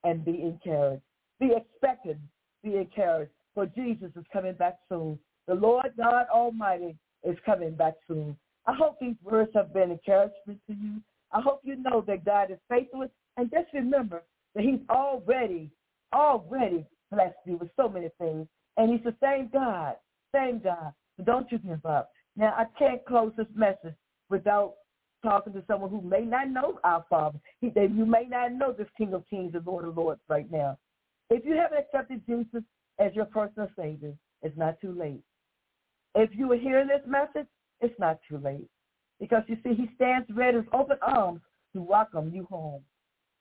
and 0.04 0.24
be 0.24 0.42
encouraged. 0.42 1.02
Be 1.40 1.50
expectant, 1.56 2.18
be 2.62 2.76
encouraged, 2.76 3.32
for 3.54 3.66
Jesus 3.66 4.10
is 4.16 4.24
coming 4.32 4.54
back 4.54 4.78
soon. 4.88 5.18
The 5.46 5.54
Lord 5.54 5.92
God 5.96 6.26
Almighty 6.32 6.96
is 7.24 7.36
coming 7.44 7.74
back 7.74 7.94
soon. 8.08 8.36
I 8.66 8.74
hope 8.74 8.96
these 9.00 9.16
words 9.22 9.50
have 9.54 9.72
been 9.72 9.92
encouragement 9.92 10.60
to 10.68 10.74
you. 10.74 11.00
I 11.32 11.40
hope 11.40 11.60
you 11.62 11.76
know 11.76 12.02
that 12.06 12.24
God 12.24 12.50
is 12.50 12.58
faithful. 12.68 13.06
And 13.36 13.50
just 13.50 13.72
remember 13.72 14.22
that 14.54 14.64
he's 14.64 14.80
already, 14.90 15.70
already 16.12 16.86
blessed 17.12 17.36
you 17.44 17.56
with 17.56 17.70
so 17.76 17.88
many 17.88 18.08
things. 18.18 18.46
And 18.76 18.90
he's 18.90 19.04
the 19.04 19.14
same 19.22 19.50
God, 19.52 19.96
same 20.34 20.60
God. 20.62 20.92
So 21.16 21.24
don't 21.24 21.50
you 21.50 21.58
give 21.58 21.84
up. 21.86 22.10
Now, 22.36 22.54
I 22.56 22.64
can't 22.78 23.04
close 23.06 23.32
this 23.36 23.46
message 23.54 23.94
without 24.28 24.74
talking 25.26 25.52
to 25.54 25.64
someone 25.66 25.90
who 25.90 26.00
may 26.00 26.20
not 26.20 26.50
know 26.50 26.78
our 26.84 27.04
Father. 27.10 27.40
He, 27.60 27.72
you 27.74 28.06
may 28.06 28.26
not 28.28 28.52
know 28.52 28.72
this 28.72 28.86
King 28.96 29.12
of 29.12 29.24
Kings 29.28 29.54
and 29.54 29.66
Lord 29.66 29.84
of 29.84 29.96
Lords 29.96 30.20
right 30.28 30.50
now. 30.52 30.78
If 31.30 31.44
you 31.44 31.56
haven't 31.56 31.78
accepted 31.78 32.22
Jesus 32.28 32.62
as 33.00 33.12
your 33.12 33.24
personal 33.24 33.68
Savior, 33.76 34.14
it's 34.42 34.56
not 34.56 34.80
too 34.80 34.92
late. 34.92 35.22
If 36.14 36.30
you 36.32 36.52
are 36.52 36.56
hearing 36.56 36.86
this 36.86 37.02
message, 37.08 37.48
it's 37.80 37.98
not 37.98 38.20
too 38.28 38.38
late. 38.38 38.68
Because 39.18 39.42
you 39.48 39.56
see, 39.64 39.74
he 39.74 39.90
stands 39.96 40.28
ready 40.30 40.58
with 40.58 40.72
open 40.72 40.98
arms 41.02 41.40
to 41.74 41.82
welcome 41.82 42.30
you 42.32 42.46
home. 42.48 42.82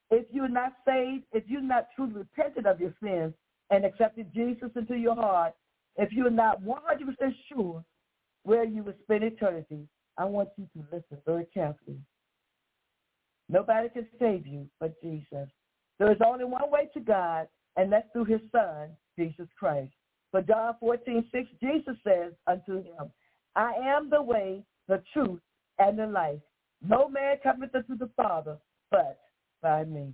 If 0.09 0.25
you're 0.31 0.49
not 0.49 0.73
saved, 0.87 1.25
if 1.33 1.43
you're 1.47 1.61
not 1.61 1.87
truly 1.95 2.13
repented 2.13 2.65
of 2.65 2.79
your 2.79 2.95
sins 3.03 3.35
and 3.69 3.85
accepted 3.85 4.33
Jesus 4.33 4.71
into 4.75 4.95
your 4.95 5.15
heart, 5.15 5.53
if 5.97 6.11
you're 6.11 6.31
not 6.31 6.63
100% 6.63 6.75
sure 7.53 7.83
where 8.41 8.63
you 8.63 8.81
will 8.81 8.93
spend 9.03 9.23
eternity, 9.23 9.87
I 10.17 10.25
want 10.25 10.49
you 10.57 10.67
to 10.75 10.85
listen 10.91 11.17
very 11.25 11.45
carefully. 11.53 11.99
Nobody 13.49 13.89
can 13.89 14.07
save 14.19 14.47
you 14.47 14.67
but 14.79 14.99
Jesus. 15.01 15.47
There 15.99 16.11
is 16.11 16.17
only 16.25 16.45
one 16.45 16.69
way 16.71 16.89
to 16.93 16.99
God, 16.99 17.47
and 17.77 17.91
that's 17.91 18.07
through 18.11 18.25
his 18.25 18.41
son, 18.51 18.89
Jesus 19.17 19.47
Christ. 19.57 19.91
But 20.31 20.47
John 20.47 20.75
14, 20.79 21.25
6, 21.31 21.49
Jesus 21.61 21.95
says 22.05 22.33
unto 22.47 22.77
him, 22.83 23.11
I 23.55 23.73
am 23.73 24.09
the 24.09 24.21
way, 24.21 24.63
the 24.87 25.01
truth, 25.13 25.39
and 25.79 25.97
the 25.97 26.07
life. 26.07 26.39
No 26.85 27.07
man 27.07 27.37
cometh 27.41 27.73
unto 27.73 27.97
the 27.97 28.09
Father 28.17 28.57
but 28.91 29.19
by 29.61 29.85
me. 29.85 30.13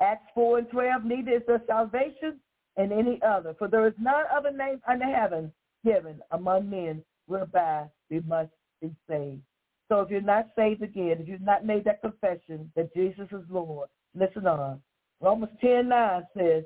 Acts 0.00 0.26
4 0.34 0.58
and 0.58 0.70
12, 0.70 1.04
neither 1.04 1.30
is 1.32 1.42
there 1.46 1.62
salvation 1.66 2.40
in 2.76 2.90
any 2.90 3.20
other, 3.26 3.54
for 3.58 3.68
there 3.68 3.86
is 3.86 3.94
none 4.00 4.24
other 4.34 4.50
name 4.50 4.80
under 4.88 5.04
heaven 5.04 5.52
given 5.84 6.20
among 6.32 6.68
men 6.68 7.02
whereby 7.26 7.84
we 8.10 8.20
must 8.20 8.50
be 8.82 8.94
saved. 9.08 9.40
So 9.88 10.00
if 10.00 10.10
you're 10.10 10.20
not 10.20 10.48
saved 10.56 10.82
again, 10.82 11.18
if 11.20 11.28
you've 11.28 11.40
not 11.40 11.66
made 11.66 11.84
that 11.84 12.02
confession 12.02 12.70
that 12.76 12.94
Jesus 12.94 13.28
is 13.30 13.44
Lord, 13.50 13.88
listen 14.14 14.46
on. 14.46 14.80
Romans 15.20 15.52
10, 15.60 15.88
9 15.88 16.22
says, 16.36 16.64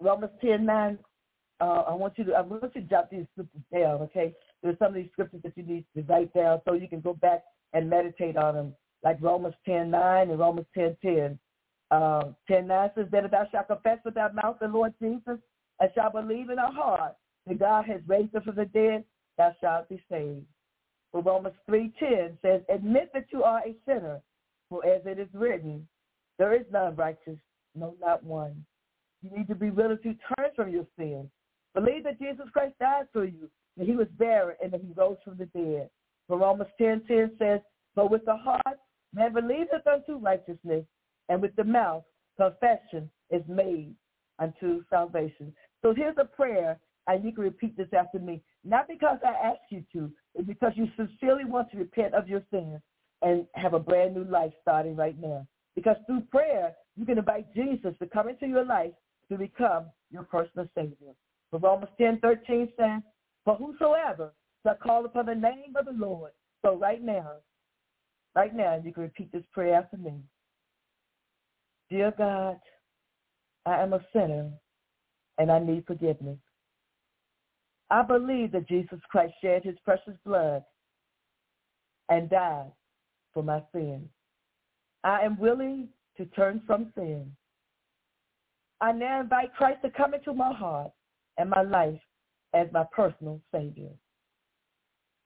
Romans 0.00 0.32
10, 0.40 0.64
9, 0.64 0.98
uh, 1.60 1.64
I 1.64 1.94
want 1.94 2.14
you 2.16 2.24
to 2.24 2.32
I 2.32 2.40
want 2.40 2.62
you 2.74 2.80
to 2.80 2.86
jot 2.86 3.10
these 3.10 3.26
scriptures 3.32 3.62
down, 3.72 4.00
okay? 4.02 4.34
There's 4.62 4.78
some 4.78 4.88
of 4.88 4.94
these 4.94 5.10
scriptures 5.12 5.40
that 5.42 5.52
you 5.56 5.62
need 5.62 5.84
to 5.94 6.02
write 6.02 6.32
down 6.32 6.60
so 6.64 6.74
you 6.74 6.88
can 6.88 7.00
go 7.00 7.14
back 7.14 7.42
and 7.72 7.90
meditate 7.90 8.36
on 8.36 8.54
them, 8.54 8.74
like 9.02 9.18
Romans 9.20 9.54
10, 9.66 9.90
9 9.90 10.30
and 10.30 10.38
Romans 10.38 10.66
10, 10.74 10.96
10. 11.02 11.38
Um, 11.90 12.36
10, 12.48 12.66
9 12.66 12.90
says 12.94 13.06
that 13.10 13.24
if 13.24 13.30
thou 13.30 13.46
shalt 13.50 13.66
confess 13.66 13.98
with 14.04 14.14
thy 14.14 14.30
mouth 14.32 14.56
the 14.60 14.68
Lord 14.68 14.94
Jesus 15.02 15.38
and 15.80 15.90
shalt 15.94 16.12
believe 16.12 16.48
in 16.50 16.56
thy 16.56 16.70
heart 16.70 17.14
that 17.46 17.58
God 17.58 17.84
has 17.86 18.00
raised 18.06 18.34
him 18.34 18.42
from 18.42 18.56
the 18.56 18.66
dead, 18.66 19.04
thou 19.36 19.54
shalt 19.60 19.88
be 19.88 20.02
saved. 20.10 20.46
Romans 21.12 21.54
3.10 21.68 22.36
says, 22.42 22.62
admit 22.68 23.10
that 23.12 23.26
you 23.32 23.42
are 23.42 23.60
a 23.60 23.74
sinner, 23.86 24.20
for 24.68 24.84
as 24.86 25.02
it 25.04 25.18
is 25.18 25.28
written, 25.32 25.86
there 26.38 26.54
is 26.54 26.64
none 26.72 26.94
righteous, 26.94 27.38
no, 27.74 27.94
not 28.00 28.22
one. 28.22 28.64
You 29.22 29.36
need 29.36 29.48
to 29.48 29.54
be 29.54 29.70
willing 29.70 29.98
to 29.98 30.14
turn 30.36 30.50
from 30.54 30.70
your 30.70 30.86
sins. 30.96 31.28
Believe 31.74 32.04
that 32.04 32.20
Jesus 32.20 32.46
Christ 32.52 32.74
died 32.80 33.06
for 33.12 33.24
you, 33.24 33.50
that 33.76 33.86
he 33.86 33.96
was 33.96 34.08
buried, 34.18 34.56
and 34.62 34.72
that 34.72 34.80
he 34.80 34.92
rose 34.96 35.18
from 35.24 35.36
the 35.36 35.46
dead. 35.46 35.90
For 36.28 36.38
Romans 36.38 36.70
10.10 36.80 37.38
says, 37.38 37.60
But 37.94 38.10
with 38.10 38.24
the 38.24 38.36
heart 38.36 38.78
man 39.12 39.32
believeth 39.32 39.86
unto 39.86 40.16
righteousness, 40.18 40.84
and 41.28 41.42
with 41.42 41.54
the 41.56 41.64
mouth 41.64 42.04
confession 42.36 43.10
is 43.30 43.42
made 43.48 43.94
unto 44.38 44.82
salvation. 44.88 45.52
So 45.82 45.94
here's 45.94 46.16
a 46.18 46.24
prayer, 46.24 46.78
and 47.06 47.24
you 47.24 47.32
can 47.32 47.44
repeat 47.44 47.76
this 47.76 47.92
after 47.96 48.18
me. 48.18 48.42
Not 48.64 48.88
because 48.88 49.18
I 49.24 49.48
ask 49.48 49.60
you 49.70 49.84
to, 49.94 50.10
it's 50.34 50.46
because 50.46 50.72
you 50.74 50.86
sincerely 50.96 51.44
want 51.44 51.70
to 51.70 51.78
repent 51.78 52.14
of 52.14 52.28
your 52.28 52.42
sins 52.50 52.80
and 53.22 53.46
have 53.54 53.74
a 53.74 53.78
brand 53.78 54.14
new 54.14 54.24
life 54.24 54.52
starting 54.60 54.96
right 54.96 55.18
now. 55.20 55.46
Because 55.74 55.96
through 56.06 56.22
prayer, 56.30 56.72
you 56.96 57.06
can 57.06 57.18
invite 57.18 57.52
Jesus 57.54 57.94
to 58.00 58.06
come 58.06 58.28
into 58.28 58.46
your 58.46 58.64
life 58.64 58.92
to 59.30 59.38
become 59.38 59.86
your 60.10 60.24
personal 60.24 60.68
Savior. 60.74 61.14
But 61.50 61.62
Romans 61.62 61.90
10, 61.98 62.20
13 62.20 62.68
says, 62.78 63.02
For 63.44 63.56
whosoever 63.56 64.32
shall 64.62 64.76
call 64.76 65.04
upon 65.04 65.26
the 65.26 65.34
name 65.34 65.74
of 65.76 65.86
the 65.86 65.92
Lord. 65.92 66.32
So 66.62 66.76
right 66.76 67.02
now, 67.02 67.32
right 68.34 68.54
now, 68.54 68.80
you 68.84 68.92
can 68.92 69.04
repeat 69.04 69.32
this 69.32 69.44
prayer 69.52 69.74
after 69.74 69.96
me. 69.96 70.14
Dear 71.88 72.12
God, 72.16 72.58
I 73.66 73.82
am 73.82 73.92
a 73.94 74.00
sinner 74.12 74.50
and 75.38 75.50
I 75.50 75.58
need 75.58 75.86
forgiveness. 75.86 76.38
I 77.90 78.02
believe 78.02 78.52
that 78.52 78.68
Jesus 78.68 79.00
Christ 79.10 79.34
shed 79.42 79.64
his 79.64 79.76
precious 79.84 80.14
blood 80.24 80.62
and 82.08 82.30
died 82.30 82.70
for 83.34 83.42
my 83.42 83.62
sins. 83.72 84.08
I 85.02 85.22
am 85.22 85.38
willing 85.38 85.88
to 86.16 86.26
turn 86.26 86.62
from 86.66 86.92
sin. 86.94 87.32
I 88.80 88.92
now 88.92 89.20
invite 89.20 89.54
Christ 89.54 89.80
to 89.82 89.90
come 89.90 90.14
into 90.14 90.32
my 90.32 90.52
heart 90.52 90.90
and 91.36 91.50
my 91.50 91.62
life 91.62 92.00
as 92.54 92.68
my 92.72 92.84
personal 92.94 93.40
Savior. 93.52 93.90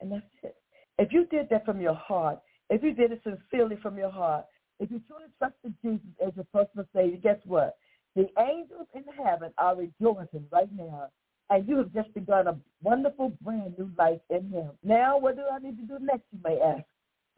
And 0.01 0.11
that's 0.11 0.25
it. 0.43 0.57
If 0.99 1.13
you 1.13 1.27
did 1.27 1.49
that 1.51 1.65
from 1.65 1.81
your 1.81 1.95
heart, 1.95 2.39
if 2.71 2.83
you 2.83 2.95
did 2.95 3.13
it 3.13 3.23
sincerely 3.25 3.77
from 3.83 3.99
your 3.99 4.11
heart, 4.11 4.45
if 4.81 4.91
you 4.91 5.01
truly 5.07 5.31
trusted 5.39 5.75
Jesus 5.83 6.07
as 6.27 6.33
your 6.35 6.47
personal 6.53 6.87
Savior, 6.95 7.19
guess 7.23 7.39
what? 7.45 7.77
The 8.17 8.27
angels 8.39 8.89
in 8.95 9.05
heaven 9.25 9.53
are 9.59 9.77
rejoicing 9.77 10.47
right 10.51 10.69
now 10.75 11.09
and 11.51 11.69
you 11.69 11.77
have 11.79 11.93
just 11.93 12.13
begun 12.15 12.47
a 12.47 12.57
wonderful 12.83 13.33
brand 13.43 13.75
new 13.79 13.91
life 13.99 14.21
in 14.31 14.49
him. 14.51 14.71
Now, 14.83 15.19
what 15.19 15.37
do 15.37 15.43
I 15.51 15.59
need 15.59 15.77
to 15.79 15.85
do 15.85 16.05
next, 16.05 16.25
you 16.33 16.39
may 16.45 16.61
ask? 16.61 16.85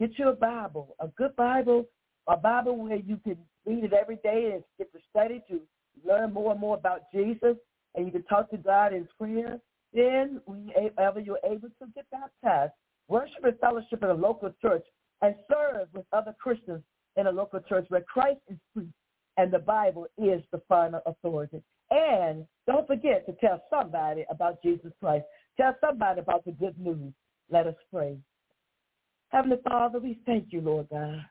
Get 0.01 0.19
you 0.19 0.29
a 0.29 0.35
Bible, 0.35 0.95
a 1.01 1.09
good 1.09 1.35
Bible, 1.37 1.87
a 2.29 2.37
Bible 2.37 2.77
where 2.77 2.97
you 2.97 3.19
can 3.25 3.37
read 3.64 3.85
it 3.85 3.92
every 3.92 4.16
day 4.16 4.53
and 4.55 4.62
get 4.79 4.92
to 4.92 4.99
study 5.11 5.42
to 5.49 5.61
learn 6.07 6.33
more 6.33 6.53
and 6.53 6.61
more 6.61 6.77
about 6.77 7.03
Jesus, 7.12 7.57
and 7.95 8.07
you 8.07 8.12
can 8.12 8.23
talk 8.25 8.51
to 8.51 8.57
God 8.57 8.92
in 8.92 9.09
prayer. 9.19 9.59
Then, 9.92 10.40
whenever 10.47 11.21
you're 11.21 11.38
able 11.45 11.69
to 11.69 11.87
get 11.95 12.07
baptized, 12.11 12.73
worship 13.09 13.45
and 13.45 13.59
fellowship 13.59 14.03
in 14.03 14.11
a 14.11 14.14
local 14.14 14.53
church, 14.61 14.85
and 15.23 15.35
serve 15.49 15.88
with 15.95 16.05
other 16.12 16.35
Christians 16.38 16.83
in 17.16 17.27
a 17.27 17.31
local 17.31 17.61
church 17.61 17.87
where 17.88 18.03
Christ 18.03 18.40
is 18.51 18.59
preached 18.75 18.92
and 19.38 19.53
the 19.53 19.59
Bible 19.59 20.07
is 20.19 20.42
the 20.53 20.61
final 20.69 21.01
authority. 21.07 21.62
And 21.90 22.46
don't 22.66 22.87
forget 22.87 23.27
to 23.27 23.33
tell 23.35 23.62
somebody 23.70 24.25
about 24.31 24.62
Jesus 24.62 24.92
Christ. 25.01 25.25
Tell 25.57 25.75
somebody 25.81 26.20
about 26.20 26.44
the 26.44 26.53
good 26.53 26.79
news. 26.79 27.12
Let 27.51 27.66
us 27.66 27.77
pray. 27.92 28.16
Heavenly 29.29 29.59
Father, 29.68 29.99
we 29.99 30.18
thank 30.27 30.46
you, 30.51 30.61
Lord 30.61 30.88
God. 30.90 31.25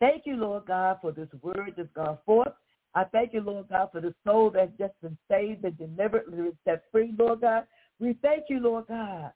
Thank 0.00 0.22
you, 0.26 0.36
Lord 0.36 0.66
God, 0.66 0.98
for 1.00 1.12
this 1.12 1.28
word 1.42 1.74
that's 1.76 1.88
gone 1.94 2.18
forth. 2.26 2.52
I 2.94 3.04
thank 3.04 3.32
you, 3.32 3.40
Lord 3.40 3.68
God, 3.68 3.88
for 3.92 4.00
the 4.00 4.14
soul 4.26 4.50
that's 4.50 4.76
just 4.78 4.92
been 5.00 5.16
saved 5.30 5.64
and 5.64 5.78
delivered 5.78 6.26
and 6.26 6.52
set 6.64 6.82
free, 6.92 7.14
Lord 7.18 7.40
God. 7.40 7.66
We 7.98 8.18
thank 8.20 8.44
you, 8.48 8.60
Lord 8.60 8.86
God, 8.88 9.32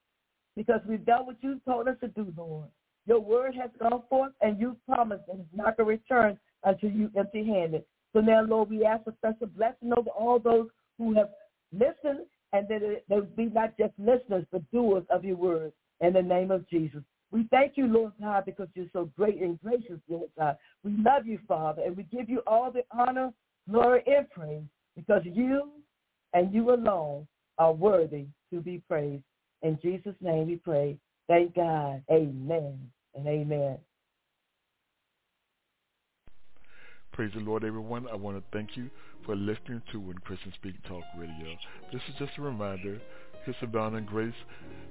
because 0.56 0.80
we've 0.88 1.04
done 1.06 1.26
what 1.26 1.36
you 1.40 1.60
told 1.66 1.88
us 1.88 1.96
to 2.00 2.08
do, 2.08 2.32
Lord. 2.36 2.68
Your 3.06 3.20
word 3.20 3.54
has 3.54 3.70
gone 3.80 4.02
forth, 4.10 4.32
and 4.40 4.60
you 4.60 4.76
promised 4.88 5.26
that 5.28 5.36
it's 5.38 5.48
not 5.54 5.76
going 5.76 5.86
to 5.86 6.02
return 6.14 6.38
until 6.64 6.90
you 6.90 7.10
empty-handed. 7.16 7.84
So 8.16 8.22
now, 8.22 8.42
Lord, 8.44 8.70
we 8.70 8.82
ask 8.82 9.04
for 9.04 9.12
special 9.18 9.46
blessing 9.48 9.92
over 9.94 10.08
all 10.08 10.38
those 10.38 10.68
who 10.96 11.12
have 11.16 11.28
listened, 11.70 12.24
and 12.54 12.66
that 12.66 13.02
they 13.10 13.20
be 13.36 13.50
not 13.52 13.76
just 13.76 13.92
listeners, 13.98 14.46
but 14.50 14.62
doers 14.70 15.04
of 15.10 15.22
your 15.22 15.36
word. 15.36 15.72
In 16.00 16.14
the 16.14 16.22
name 16.22 16.50
of 16.50 16.66
Jesus. 16.70 17.02
We 17.30 17.46
thank 17.50 17.76
you, 17.76 17.86
Lord 17.86 18.12
God, 18.18 18.46
because 18.46 18.68
you're 18.74 18.86
so 18.94 19.10
great 19.18 19.42
and 19.42 19.60
gracious, 19.60 20.00
Lord 20.08 20.30
God. 20.38 20.56
We 20.82 20.92
love 20.92 21.26
you, 21.26 21.38
Father, 21.46 21.82
and 21.84 21.94
we 21.94 22.04
give 22.04 22.30
you 22.30 22.40
all 22.46 22.70
the 22.70 22.84
honor, 22.90 23.34
glory, 23.70 24.02
and 24.06 24.30
praise 24.30 24.62
because 24.96 25.22
you 25.24 25.72
and 26.32 26.54
you 26.54 26.72
alone 26.72 27.26
are 27.58 27.72
worthy 27.74 28.26
to 28.50 28.60
be 28.60 28.82
praised. 28.88 29.24
In 29.60 29.78
Jesus' 29.82 30.14
name 30.22 30.46
we 30.46 30.56
pray. 30.56 30.96
Thank 31.28 31.54
God. 31.54 32.02
Amen 32.10 32.78
and 33.14 33.26
amen. 33.26 33.76
Praise 37.16 37.32
the 37.34 37.40
Lord, 37.40 37.64
everyone. 37.64 38.06
I 38.12 38.14
want 38.14 38.36
to 38.36 38.44
thank 38.52 38.76
you 38.76 38.90
for 39.24 39.34
listening 39.34 39.80
to 39.90 39.98
When 39.98 40.18
Christians 40.18 40.52
Speak 40.60 40.74
Talk 40.86 41.02
Radio. 41.18 41.56
This 41.90 42.02
is 42.10 42.14
just 42.18 42.32
a 42.36 42.42
reminder. 42.42 43.00
His 43.46 43.54
Abounding 43.62 44.04
Grace 44.04 44.34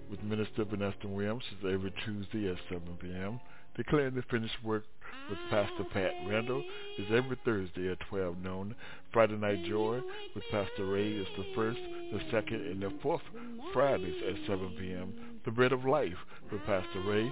with 0.10 0.24
Minister 0.24 0.64
Vanessa 0.66 1.08
Williams 1.08 1.44
is 1.52 1.72
every 1.72 1.94
Tuesday 2.04 2.50
at 2.50 2.58
7 2.68 2.82
p.m. 3.00 3.40
Declaring 3.78 4.16
the 4.16 4.24
finished 4.24 4.56
work 4.64 4.86
with 5.30 5.38
Pastor 5.52 5.84
Pat 5.94 6.14
Randall 6.28 6.64
is 6.98 7.06
every 7.12 7.38
Thursday 7.46 7.92
at 7.92 8.00
12 8.10 8.40
noon. 8.40 8.74
Friday 9.14 9.38
Night 9.38 9.64
Joy 9.66 10.02
with 10.34 10.44
Pastor 10.50 10.88
Ray 10.88 11.12
is 11.12 11.28
the 11.38 11.46
first, 11.54 11.80
the 12.12 12.22
second, 12.32 12.66
and 12.66 12.82
the 12.82 12.92
fourth 13.04 13.22
Fridays 13.72 14.16
at 14.28 14.48
7 14.48 14.76
p.m. 14.80 15.14
The 15.46 15.52
Bread 15.52 15.74
of 15.74 15.86
Life 15.86 16.18
with 16.52 16.62
Pastor 16.66 17.02
Ray 17.06 17.32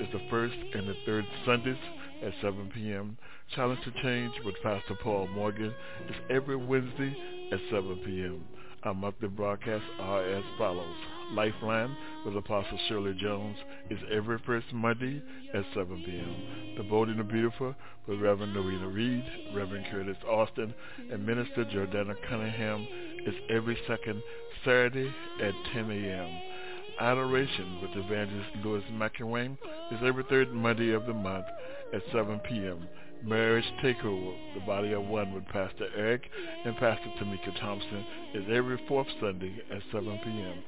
is 0.00 0.08
the 0.12 0.26
first 0.28 0.56
and 0.74 0.88
the 0.88 0.96
third 1.06 1.24
Sundays 1.46 1.76
at 2.22 2.32
7 2.40 2.70
p.m. 2.74 3.16
Challenge 3.54 3.80
to 3.84 4.02
Change 4.02 4.32
with 4.44 4.54
Pastor 4.62 4.94
Paul 5.02 5.28
Morgan 5.28 5.74
is 6.08 6.16
every 6.30 6.56
Wednesday 6.56 7.16
at 7.52 7.60
7 7.70 8.00
p.m. 8.04 8.44
Our 8.84 8.94
monthly 8.94 9.28
broadcasts 9.28 9.86
are 10.00 10.24
as 10.24 10.42
follows. 10.58 10.96
Lifeline 11.32 11.96
with 12.26 12.36
Apostle 12.36 12.78
Shirley 12.88 13.14
Jones 13.20 13.56
is 13.90 13.98
every 14.12 14.38
first 14.44 14.66
Monday 14.72 15.22
at 15.54 15.64
7 15.72 16.02
p.m. 16.04 16.76
The 16.76 16.82
Bold 16.82 17.08
and 17.08 17.20
the 17.20 17.24
Beautiful 17.24 17.74
with 18.08 18.20
Reverend 18.20 18.54
Novena 18.54 18.88
Reed, 18.88 19.24
Reverend 19.54 19.86
Curtis 19.90 20.16
Alston, 20.28 20.74
and 21.10 21.24
Minister 21.24 21.64
Jordana 21.64 22.14
Cunningham 22.28 22.86
is 23.24 23.34
every 23.50 23.78
second 23.86 24.20
Saturday 24.64 25.14
at 25.40 25.54
10 25.72 25.90
a.m. 25.90 26.51
Adoration 27.00 27.78
with 27.80 27.90
Evangelist 27.96 28.50
Lewis 28.62 28.84
McIlwain 28.92 29.56
is 29.90 30.00
every 30.04 30.24
third 30.24 30.52
Monday 30.52 30.92
of 30.92 31.06
the 31.06 31.14
month 31.14 31.46
at 31.92 32.02
7 32.12 32.40
p.m. 32.40 32.88
Marriage 33.24 33.64
Takeover, 33.82 34.34
The 34.54 34.60
Body 34.66 34.92
of 34.92 35.04
One 35.06 35.32
with 35.32 35.46
Pastor 35.46 35.86
Eric 35.96 36.22
and 36.64 36.76
Pastor 36.76 37.08
Temeka 37.20 37.58
Thompson 37.60 38.04
is 38.34 38.44
every 38.52 38.80
fourth 38.88 39.06
Sunday 39.20 39.54
at 39.70 39.82
7 39.92 40.20
p.m. 40.24 40.62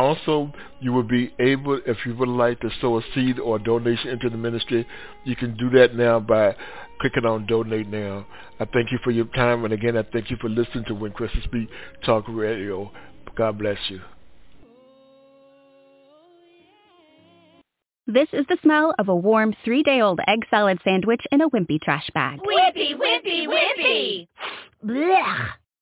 Also, 0.00 0.50
you 0.80 0.94
will 0.94 1.02
be 1.02 1.30
able, 1.38 1.78
if 1.86 1.98
you 2.06 2.14
would 2.16 2.26
like 2.26 2.58
to 2.60 2.70
sow 2.80 2.98
a 2.98 3.02
seed 3.14 3.38
or 3.38 3.56
a 3.56 3.62
donation 3.62 4.08
into 4.08 4.30
the 4.30 4.36
ministry, 4.38 4.86
you 5.24 5.36
can 5.36 5.54
do 5.58 5.68
that 5.68 5.94
now 5.94 6.18
by 6.18 6.56
clicking 7.02 7.26
on 7.26 7.44
Donate 7.44 7.86
Now. 7.86 8.26
I 8.58 8.64
thank 8.64 8.90
you 8.92 8.98
for 9.04 9.10
your 9.10 9.26
time, 9.26 9.62
and 9.64 9.74
again, 9.74 9.98
I 9.98 10.04
thank 10.10 10.30
you 10.30 10.38
for 10.40 10.48
listening 10.48 10.86
to 10.86 10.94
When 10.94 11.12
Christians 11.12 11.44
Speak 11.44 11.68
Talk 12.02 12.24
Radio. 12.28 12.90
God 13.36 13.58
bless 13.58 13.76
you. 13.90 14.00
This 18.06 18.28
is 18.32 18.46
the 18.48 18.56
smell 18.62 18.94
of 18.98 19.08
a 19.08 19.14
warm 19.14 19.54
three-day-old 19.66 20.20
egg 20.26 20.46
salad 20.48 20.78
sandwich 20.82 21.20
in 21.30 21.42
a 21.42 21.50
wimpy 21.50 21.78
trash 21.78 22.08
bag. 22.14 22.40
Wimpy, 22.40 22.94
wimpy, 22.94 23.46
wimpy! 23.46 24.28
Blech. 24.82 25.59